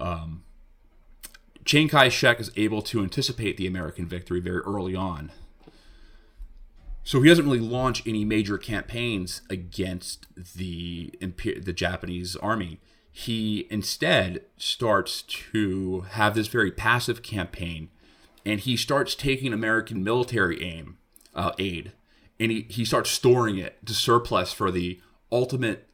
[0.00, 0.42] Um,
[1.64, 5.30] Chiang Kai shek is able to anticipate the American victory very early on
[7.06, 10.26] so he doesn't really launch any major campaigns against
[10.56, 12.80] the the Japanese army.
[13.12, 17.90] He instead starts to have this very passive campaign,
[18.44, 20.98] and he starts taking American military aim
[21.32, 21.92] uh, aid,
[22.40, 25.00] and he, he starts storing it to surplus for the
[25.30, 25.88] ultimate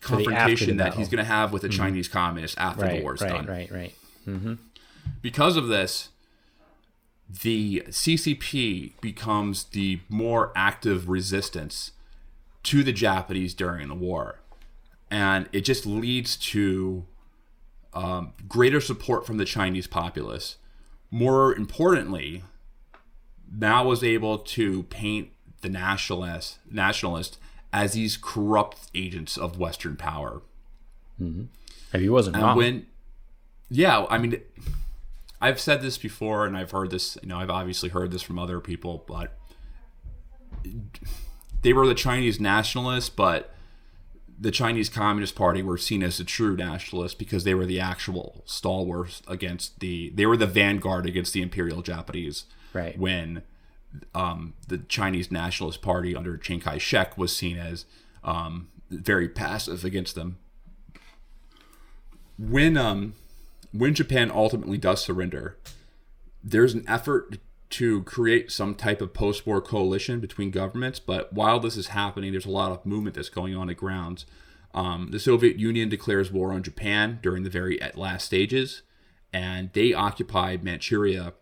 [0.00, 1.78] for confrontation the that he's going to have with the mm-hmm.
[1.84, 3.46] Chinese communists after right, the war's right, done.
[3.46, 3.94] Right, right, right.
[4.26, 4.54] Mm-hmm.
[5.22, 6.08] Because of this,
[7.28, 11.92] the CCP becomes the more active resistance
[12.64, 14.40] to the Japanese during the war.
[15.10, 17.04] And it just leads to
[17.94, 20.56] um, greater support from the Chinese populace.
[21.10, 22.44] More importantly,
[23.50, 25.30] Mao was able to paint
[25.62, 27.38] the nationalists nationalists
[27.72, 30.42] as these corrupt agents of Western power.
[31.92, 32.56] And he wasn't And wrong.
[32.56, 32.86] when,
[33.70, 34.40] yeah, I mean,
[35.40, 37.16] I've said this before, and I've heard this.
[37.22, 39.38] You know, I've obviously heard this from other people, but
[41.62, 43.54] they were the Chinese nationalists, but
[44.40, 48.42] the Chinese Communist Party were seen as the true nationalists because they were the actual
[48.46, 50.10] stalwarts against the.
[50.10, 52.44] They were the vanguard against the Imperial Japanese.
[52.72, 52.98] Right.
[52.98, 53.42] When
[54.14, 57.86] um, the Chinese Nationalist Party under Chiang Kai shek was seen as
[58.22, 60.38] um, very passive against them.
[62.38, 63.14] When um,
[63.72, 65.58] when Japan ultimately does surrender,
[66.42, 67.38] there's an effort
[67.70, 70.98] to create some type of post-war coalition between governments.
[70.98, 74.24] But while this is happening, there's a lot of movement that's going on at grounds.
[74.74, 78.82] Um, the Soviet Union declares war on Japan during the very last stages,
[79.32, 81.34] and they occupied Manchuria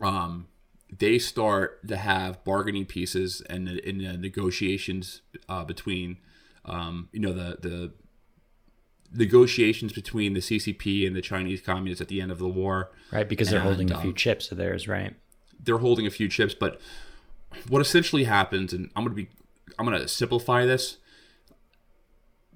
[0.00, 0.48] um,
[0.96, 6.18] they start to have bargaining pieces and in the negotiations uh, between,
[6.64, 7.92] um, you know, the the
[9.14, 12.90] negotiations between the CCP and the Chinese communists at the end of the war.
[13.12, 15.14] right, because they're and, holding a few um, chips of theirs, right?
[15.62, 16.80] They're holding a few chips, but
[17.68, 19.28] what essentially happens, and I'm gonna be,
[19.78, 20.98] I'm gonna simplify this.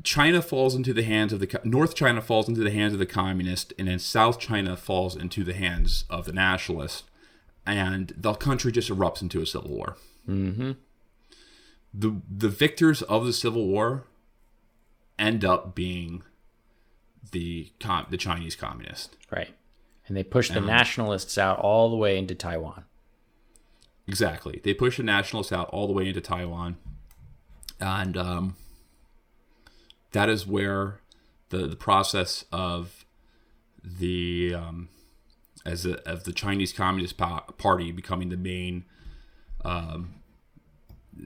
[0.05, 3.07] China falls into the hands of the North China falls into the hands of the
[3.07, 7.05] communists, and then South China falls into the hands of the nationalists,
[7.67, 9.97] and the country just erupts into a civil war.
[10.29, 10.73] Mm-hmm.
[11.95, 14.05] The the victors of the civil war
[15.19, 16.23] end up being
[17.31, 19.15] the com- the Chinese communists.
[19.31, 19.55] Right.
[20.07, 22.85] And they push the nationalists out all the way into Taiwan.
[24.07, 24.61] Exactly.
[24.65, 26.79] They push the nationalists out all the way into Taiwan,
[27.79, 28.57] and um,
[30.13, 31.01] that is where
[31.51, 33.05] the the process of
[33.85, 34.89] the um,
[35.67, 38.87] as a, of the Chinese Communist Pa- Party becoming the main,
[39.65, 40.15] um,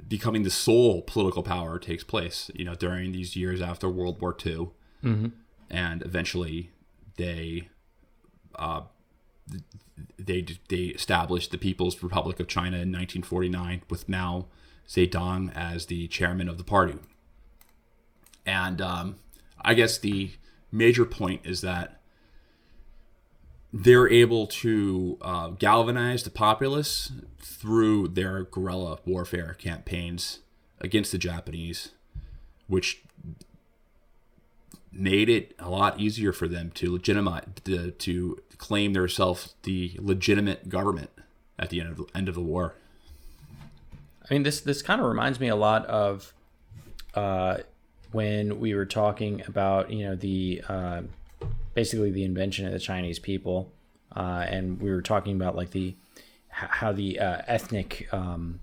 [0.09, 2.51] becoming the sole political power takes place.
[2.55, 4.71] You know, during these years after World War II,
[5.73, 6.71] and eventually
[7.17, 7.69] they
[10.19, 14.47] they they established the People's Republic of China in 1949 with Mao
[14.89, 16.99] Zedong as the chairman of the party.
[18.45, 19.17] And um,
[19.61, 20.33] I guess the
[20.71, 22.01] major point is that
[23.73, 30.41] they're able to uh, galvanize the populace through their guerrilla warfare campaigns
[30.81, 31.91] against the Japanese,
[32.67, 33.03] which
[34.93, 40.69] made it a lot easier for them to legitimize to, to claim themselves the legitimate
[40.69, 41.11] government
[41.59, 42.75] at the end of the end of the war.
[44.29, 46.33] I mean, this this kind of reminds me a lot of
[47.15, 47.59] uh,
[48.13, 51.03] when we were talking about you know the uh,
[51.75, 53.73] basically the invention of the Chinese people,
[54.15, 55.95] uh, and we were talking about like the
[56.49, 58.61] how the uh, ethnic um,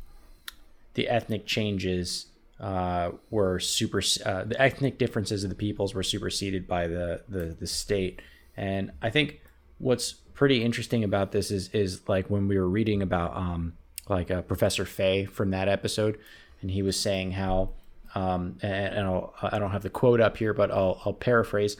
[0.94, 2.28] the ethnic changes
[2.60, 7.56] uh, were super uh, the ethnic differences of the peoples were superseded by the, the
[7.60, 8.22] the state,
[8.58, 9.42] and I think
[9.78, 13.74] what's pretty interesting about this is is like when we were reading about um,
[14.10, 16.20] like uh, Professor Fay from that episode,
[16.62, 17.72] and he was saying how
[18.16, 21.78] um, and, and I'll, I don't have the quote up here, but I'll, I'll paraphrase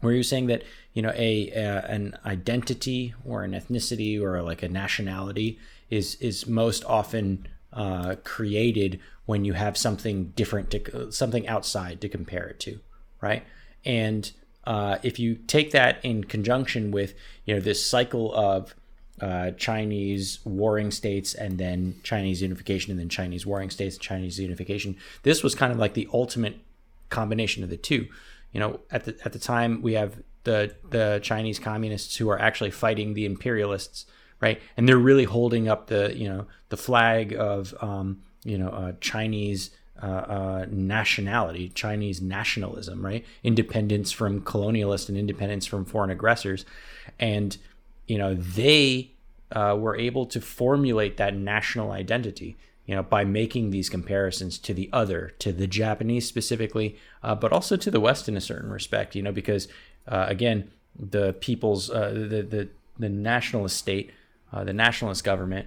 [0.00, 4.62] where you're saying that you know a, a an identity or an ethnicity or like
[4.62, 5.58] a nationality
[5.90, 12.08] is is most often uh, created when you have something different to something outside to
[12.08, 12.80] compare it to,
[13.20, 13.44] right?
[13.84, 14.30] And
[14.64, 17.14] uh, if you take that in conjunction with
[17.44, 18.74] you know this cycle of
[19.20, 24.96] uh, Chinese warring states and then Chinese unification and then Chinese warring states, Chinese unification,
[25.22, 26.56] this was kind of like the ultimate
[27.10, 28.08] combination of the two.
[28.52, 32.38] You know, at the at the time we have the the Chinese communists who are
[32.38, 34.06] actually fighting the imperialists,
[34.40, 34.60] right?
[34.76, 38.92] And they're really holding up the you know the flag of um, you know uh,
[39.00, 39.70] Chinese
[40.02, 43.24] uh, uh, nationality, Chinese nationalism, right?
[43.42, 46.64] Independence from colonialists and independence from foreign aggressors,
[47.18, 47.56] and
[48.06, 49.10] you know they
[49.52, 52.56] uh, were able to formulate that national identity
[52.86, 57.50] you know, by making these comparisons to the other, to the Japanese specifically, uh, but
[57.50, 59.68] also to the West in a certain respect, you know, because
[60.06, 62.68] uh, again, the people's, the, the,
[62.98, 64.10] the nationalist state,
[64.52, 65.66] the nationalist government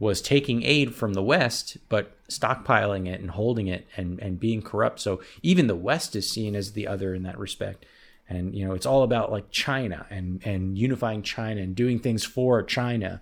[0.00, 4.62] was taking aid from the West, but stockpiling it and holding it and, and being
[4.62, 4.98] corrupt.
[4.98, 7.86] So even the West is seen as the other in that respect.
[8.28, 12.24] And, you know, it's all about like China and, and unifying China and doing things
[12.24, 13.20] for China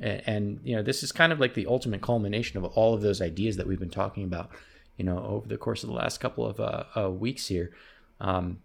[0.00, 3.00] and, and, you know this is kind of like the ultimate culmination of all of
[3.00, 4.50] those ideas that we've been talking about
[4.96, 7.72] you know over the course of the last couple of uh, uh, weeks here
[8.20, 8.58] um,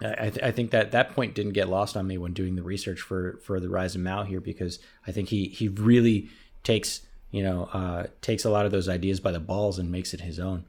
[0.00, 2.62] I, th- I think that that point didn't get lost on me when doing the
[2.62, 6.28] research for for the rise of mao here because i think he he really
[6.66, 10.14] takes you know, uh, takes a lot of those ideas by the balls and makes
[10.14, 10.64] it his own.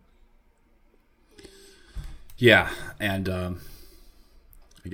[2.38, 2.70] Yeah,
[3.00, 3.62] and um,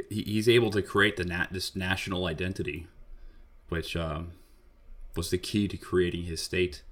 [0.10, 2.86] he's able to create the nat- this national identity,
[3.70, 4.34] which um,
[5.16, 6.84] was the key to creating his state.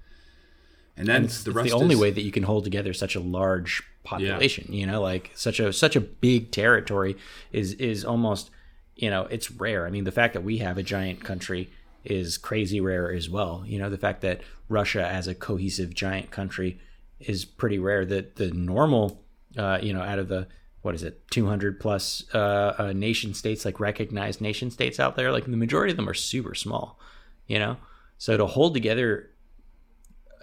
[0.96, 2.92] And then And it's, the it's the only is, way that you can hold together
[2.92, 4.66] such a large population.
[4.72, 7.16] You know, like such a such a big territory
[7.52, 8.50] is is almost
[8.96, 9.86] you know it's rare.
[9.86, 11.70] I mean, the fact that we have a giant country
[12.04, 13.64] is crazy rare as well.
[13.66, 16.80] You know, the fact that Russia as a cohesive giant country
[17.20, 18.04] is pretty rare.
[18.04, 19.24] That the normal,
[19.56, 20.48] uh, you know, out of the
[20.82, 25.30] what is it, 200 plus uh, uh, nation states, like recognized nation states out there,
[25.30, 26.98] like the majority of them are super small.
[27.46, 27.76] You know,
[28.18, 29.30] so to hold together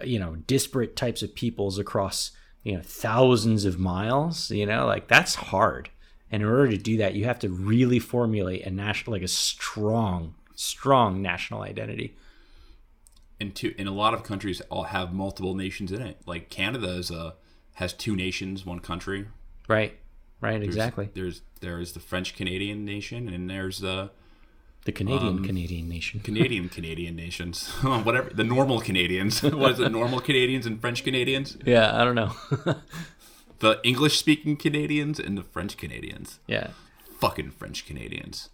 [0.04, 2.32] you know disparate types of peoples across
[2.62, 5.90] you know thousands of miles you know like that's hard
[6.30, 9.28] and in order to do that you have to really formulate a national like a
[9.28, 12.14] strong strong national identity
[13.40, 16.18] and two, in a lot of countries all have multiple nations in it.
[16.26, 17.34] Like Canada is a
[17.74, 19.26] has two nations, one country.
[19.68, 19.96] right
[20.40, 24.10] right There's- exactly There's there is the French Canadian nation, and there's the
[24.86, 27.68] the canadian um, canadian nation Canadian Canadian nations.
[27.82, 29.42] Whatever the normal Canadians.
[29.62, 29.90] what is it?
[29.92, 31.56] Normal Canadians and French Canadians.
[31.64, 32.34] yeah i don't know
[33.60, 36.38] The English speaking Canadians and the French Canadians.
[36.46, 36.68] yeah
[37.18, 38.48] Fucking French Canadians.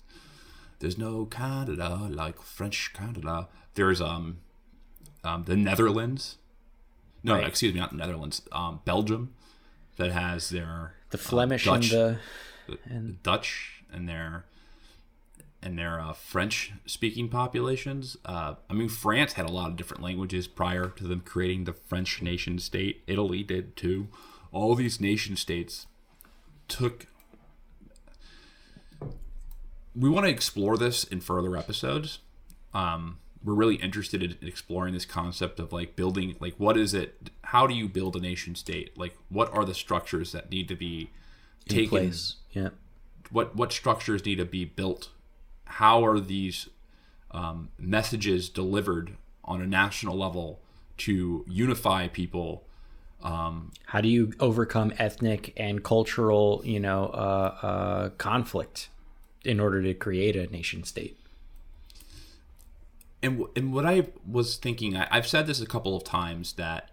[0.79, 3.49] There's no Canada like French Canada.
[3.75, 4.39] There's um,
[5.25, 6.37] um the Netherlands.
[7.23, 7.47] No, Right.
[7.47, 8.43] excuse me, not the Netherlands.
[8.53, 9.35] Um, Belgium,
[9.97, 12.19] that has their the flemish uh, and Dutch, the
[12.87, 14.45] the Dutch and their
[15.63, 18.17] and their uh, French speaking populations.
[18.25, 21.73] Uh, I mean, France had a lot of different languages prior to them creating the
[21.73, 23.03] French nation state.
[23.07, 24.09] Italy did too.
[24.53, 25.87] All these nation states
[26.69, 27.07] took.
[29.99, 32.19] We want to explore this in further episodes.
[32.75, 37.31] Um, we're really interested in exploring this concept of like building, like, what is it?
[37.43, 38.99] How do you build a nation state?
[38.99, 41.11] Like, what are the structures that need to be
[41.69, 42.69] in taken place yeah
[43.31, 45.11] what what structures need to be built
[45.65, 46.69] how are these
[47.33, 50.61] um, messages delivered on a national level
[50.97, 52.65] to unify people
[53.87, 58.89] how do you overcome ethnic and cultural you know uh, uh, conflict
[59.47, 61.19] in order to create a nation state
[63.23, 66.55] and w- and what I was thinking, I, I've said this a couple of times
[66.55, 66.91] that,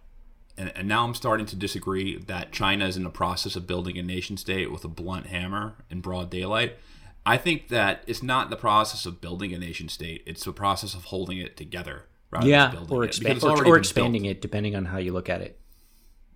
[0.58, 3.98] and, and now I'm starting to disagree that China is in the process of building
[3.98, 6.78] a nation state with a blunt hammer in broad daylight.
[7.26, 10.94] I think that it's not the process of building a nation state; it's the process
[10.94, 12.06] of holding it together.
[12.32, 14.38] Rather yeah than building or, it, expa- because it's or, or expanding built.
[14.38, 15.60] it depending on how you look at it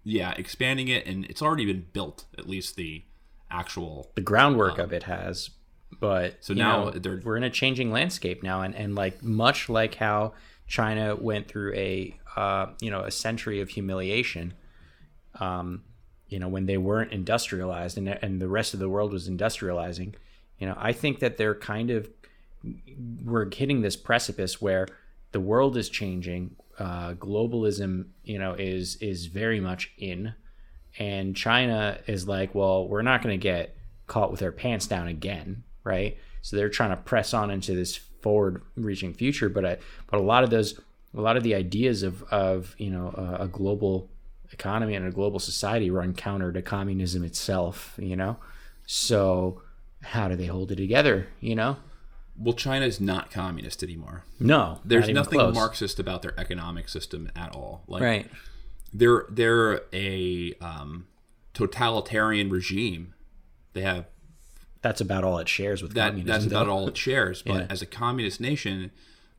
[0.03, 2.26] Yeah, expanding it, and it's already been built.
[2.38, 3.03] At least the
[3.49, 5.52] actual the groundwork uh, of it has
[6.00, 9.70] but So now know, they're- we're in a changing landscape now and, and like much
[9.70, 10.34] like how
[10.68, 14.54] china went through a uh, you know a century of humiliation
[15.40, 15.84] um,
[16.28, 20.14] you know when they weren't industrialized and, and the rest of the world was industrializing
[20.60, 22.10] you know i think that they're kind of
[23.24, 24.88] we're hitting this precipice where
[25.32, 30.34] the world is changing uh, globalism you know is is very much in
[31.00, 33.76] and China is like, well, we're not going to get
[34.08, 36.18] caught with our pants down again, right?
[36.42, 39.78] So they're trying to press on into this forward-reaching future, but I,
[40.12, 40.80] but a lot of those,
[41.16, 44.10] a lot of the ideas of of you know a, a global
[44.52, 48.38] economy and a global society run counter to communism itself, you know.
[48.86, 49.62] So
[50.02, 51.78] how do they hold it together, you know?
[52.38, 54.24] well, China is not communist anymore.
[54.40, 55.56] No, There's nothing close.
[55.56, 57.84] Marxist about their economic system at all.
[57.88, 58.32] Like right?
[58.94, 61.08] they're they're a um,
[61.54, 63.16] totalitarian regime.
[63.74, 64.06] They have
[64.82, 66.10] That's about all it shares with that.
[66.10, 66.28] communism.
[66.28, 67.41] That's about all it shares.
[67.41, 67.68] But Yeah.
[67.70, 68.91] as a communist nation,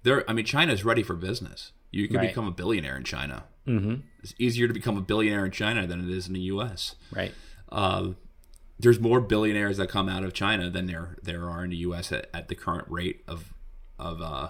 [0.02, 0.28] they're.
[0.28, 1.72] I mean, China is ready for business.
[1.90, 2.28] You can Right.
[2.28, 3.44] become a billionaire in China.
[3.66, 3.96] Mm-hmm.
[4.22, 6.94] It's easier to become a billionaire in China than it is in the U.S.
[7.10, 7.32] Right.
[7.70, 8.10] Uh,
[8.78, 12.12] there's more billionaires that come out of China than there there are in the U.S.
[12.12, 13.52] at, at the current rate of
[13.98, 14.48] of uh,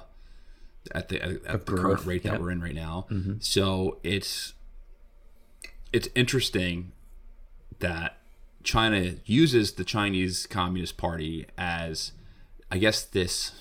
[0.93, 3.06] at the at, at the current rate that we're in right now.
[3.40, 4.55] So it's
[5.93, 6.93] it's interesting
[7.78, 8.18] that
[8.62, 12.12] China uses the Chinese Communist Party as,
[12.70, 13.52] I guess this,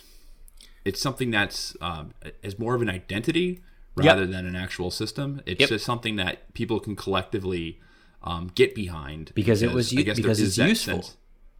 [0.86, 2.14] it's something that's um,
[2.44, 3.62] is more of an identity
[3.96, 5.42] rather than an actual system.
[5.46, 5.70] It's Yep.
[5.70, 7.80] just something that people can collectively
[8.24, 11.02] um, get behind Because it was I u- guess because it's useful.
[11.04, 11.18] sense.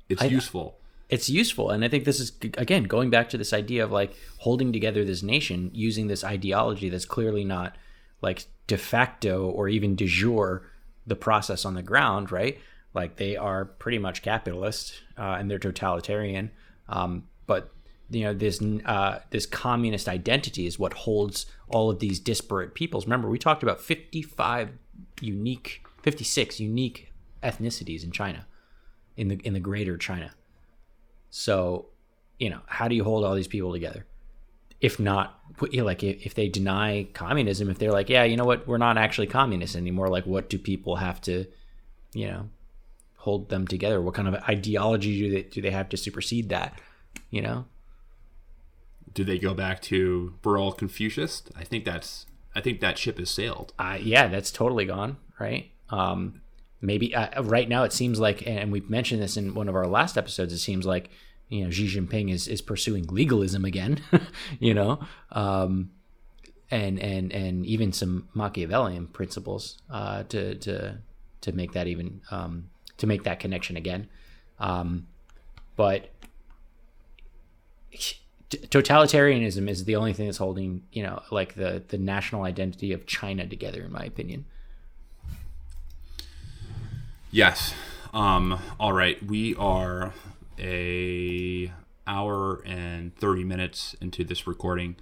[0.10, 0.78] It's I- useful.
[1.10, 4.14] it's useful and i think this is again going back to this idea of like
[4.40, 7.76] holding together this nation using this ideology that's clearly not
[8.22, 10.64] like de facto or even de jure
[11.06, 12.60] the process on the ground right
[12.94, 16.52] like they are pretty much capitalist uh, and they're totalitarian
[16.90, 17.72] um, but
[18.10, 23.06] you know this uh, this communist identity is what holds all of these disparate peoples.
[23.06, 24.72] Remember, we talked about 55
[25.22, 27.12] unique, 56 unique
[27.44, 28.46] ethnicities in China,
[29.16, 30.32] in the in the greater China.
[31.30, 31.88] So,
[32.40, 34.06] you know, how do you hold all these people together?
[34.80, 35.40] If not,
[35.74, 39.26] like if, they deny communism, if they're like, yeah, you know what, we're not actually
[39.26, 40.08] communists anymore.
[40.08, 41.46] Like, what do people have to,
[42.14, 42.50] you know,
[43.28, 44.02] hold them together?
[44.02, 46.80] What kind of ideology do they do they have to supersede that?
[47.30, 47.66] You know,
[49.14, 51.44] do they go back to we're all Confucius?
[51.56, 52.26] I think that's
[52.56, 53.74] I think that ship has sailed.
[53.78, 55.70] Uh, yeah, that's totally gone, right?
[55.90, 56.42] Um,
[56.80, 59.88] maybe uh, right now it seems like, and we've mentioned this in one of our
[59.88, 60.54] last episodes.
[60.54, 61.10] It seems like
[61.50, 64.00] you know Xi Jinping is is pursuing legalism again,
[64.60, 65.00] you know,
[65.34, 65.92] um,
[66.72, 71.00] and and and even some Machiavellian principles uh, to to
[71.42, 74.08] to make that even um, to make that connection again.
[75.76, 76.10] but
[78.50, 83.06] totalitarianism is the only thing that's holding you know like the the national identity of
[83.06, 84.46] China together, in my opinion.
[87.32, 87.74] Yes.
[88.14, 89.22] Um, all right.
[89.26, 90.14] We are
[90.58, 91.72] a
[92.08, 94.96] hour and thirty minutes into this recording.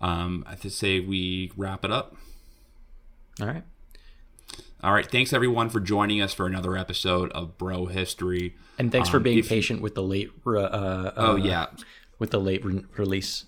[0.00, 2.16] Um, I have to say we wrap it up.
[3.40, 3.64] All right.
[4.82, 5.10] All right.
[5.10, 8.56] Thanks everyone for joining us for another episode of Bro History.
[8.78, 10.30] And thanks um, for being patient with the late.
[10.46, 11.66] Uh, uh, oh yeah
[12.20, 13.46] with the late re- release.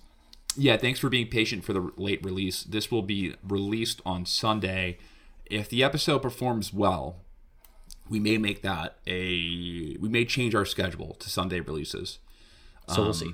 [0.57, 2.63] Yeah, thanks for being patient for the late release.
[2.63, 4.97] This will be released on Sunday.
[5.45, 7.21] If the episode performs well,
[8.09, 12.19] we may make that a we may change our schedule to Sunday releases.
[12.89, 13.33] So um, we'll see.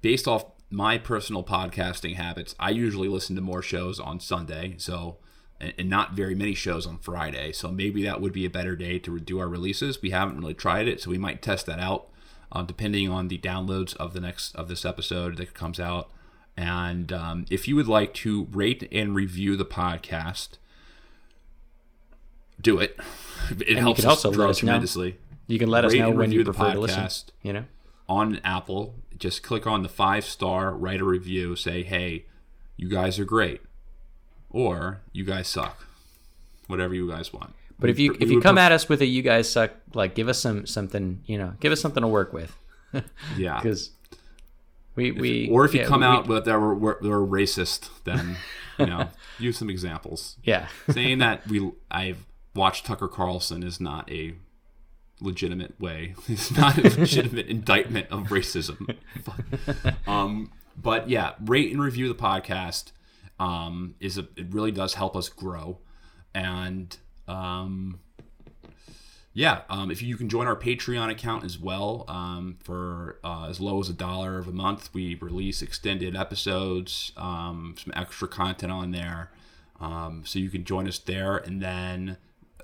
[0.00, 5.18] Based off my personal podcasting habits, I usually listen to more shows on Sunday, so
[5.60, 7.52] and, and not very many shows on Friday.
[7.52, 10.02] So maybe that would be a better day to do our releases.
[10.02, 12.08] We haven't really tried it, so we might test that out
[12.52, 16.10] uh, depending on the downloads of the next of this episode that comes out.
[16.56, 20.56] And um, if you would like to rate and review the podcast,
[22.60, 22.98] do it.
[23.50, 25.12] It and helps also grow us tremendously.
[25.12, 25.16] Know.
[25.48, 27.08] You can let us know when you prefer to listen.
[27.42, 27.64] You know,
[28.08, 32.24] on Apple, just click on the five star, write a review, say, "Hey,
[32.76, 33.60] you guys are great,"
[34.56, 35.86] or "You guys suck,"
[36.66, 37.54] whatever you guys want.
[37.78, 40.28] But if you if you come at us with a you guys suck, like give
[40.28, 42.56] us some something, you know, give us something to work with.
[43.36, 43.90] yeah, because
[44.94, 47.90] we we or if you yeah, come we, out with that we're, we're, we're racist,
[48.04, 48.38] then
[48.78, 50.38] you know, use some examples.
[50.42, 52.24] Yeah, saying that we I've
[52.54, 54.34] watched Tucker Carlson is not a
[55.20, 56.14] legitimate way.
[56.28, 58.96] It's not a legitimate indictment of racism.
[60.06, 62.92] um, but yeah, rate and review the podcast.
[63.38, 65.78] Um, is a, it really does help us grow,
[66.34, 66.96] and
[67.28, 68.00] um,
[69.36, 73.60] yeah, um, if you can join our Patreon account as well, um, for uh, as
[73.60, 78.72] low as a dollar of a month, we release extended episodes, um, some extra content
[78.72, 79.30] on there.
[79.78, 81.36] Um, so you can join us there.
[81.36, 82.16] And then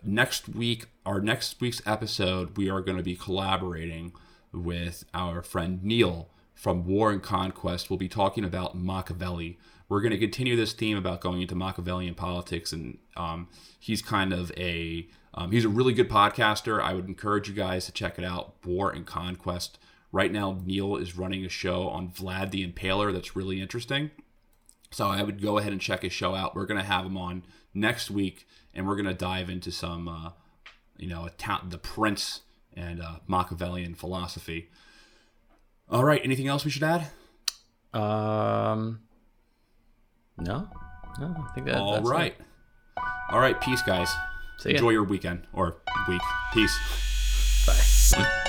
[0.03, 4.15] next week, our next week's episode, we are going to be collaborating
[4.51, 7.91] with our friend Neil from War and Conquest.
[7.91, 12.15] We'll be talking about Machiavelli we're going to continue this theme about going into Machiavellian
[12.15, 13.49] politics, and um,
[13.79, 16.81] he's kind of a um, he's a really good podcaster.
[16.81, 18.55] I would encourage you guys to check it out.
[18.65, 19.79] War and Conquest.
[20.11, 24.11] Right now, Neil is running a show on Vlad the Impaler that's really interesting.
[24.91, 26.55] So I would go ahead and check his show out.
[26.55, 30.07] We're going to have him on next week, and we're going to dive into some,
[30.07, 30.31] uh,
[30.99, 32.43] you know, ta- the Prince
[32.75, 34.69] and uh, Machiavellian philosophy.
[35.89, 36.21] All right.
[36.23, 37.09] Anything else we should add?
[37.95, 39.01] Um,
[40.39, 40.69] no,
[41.19, 41.77] no, I think that.
[41.77, 43.05] All right, it.
[43.31, 43.61] all right.
[43.61, 44.13] Peace, guys.
[44.65, 45.77] Enjoy your weekend or
[46.09, 46.23] week.
[46.53, 46.79] Peace.
[47.67, 48.49] Bye.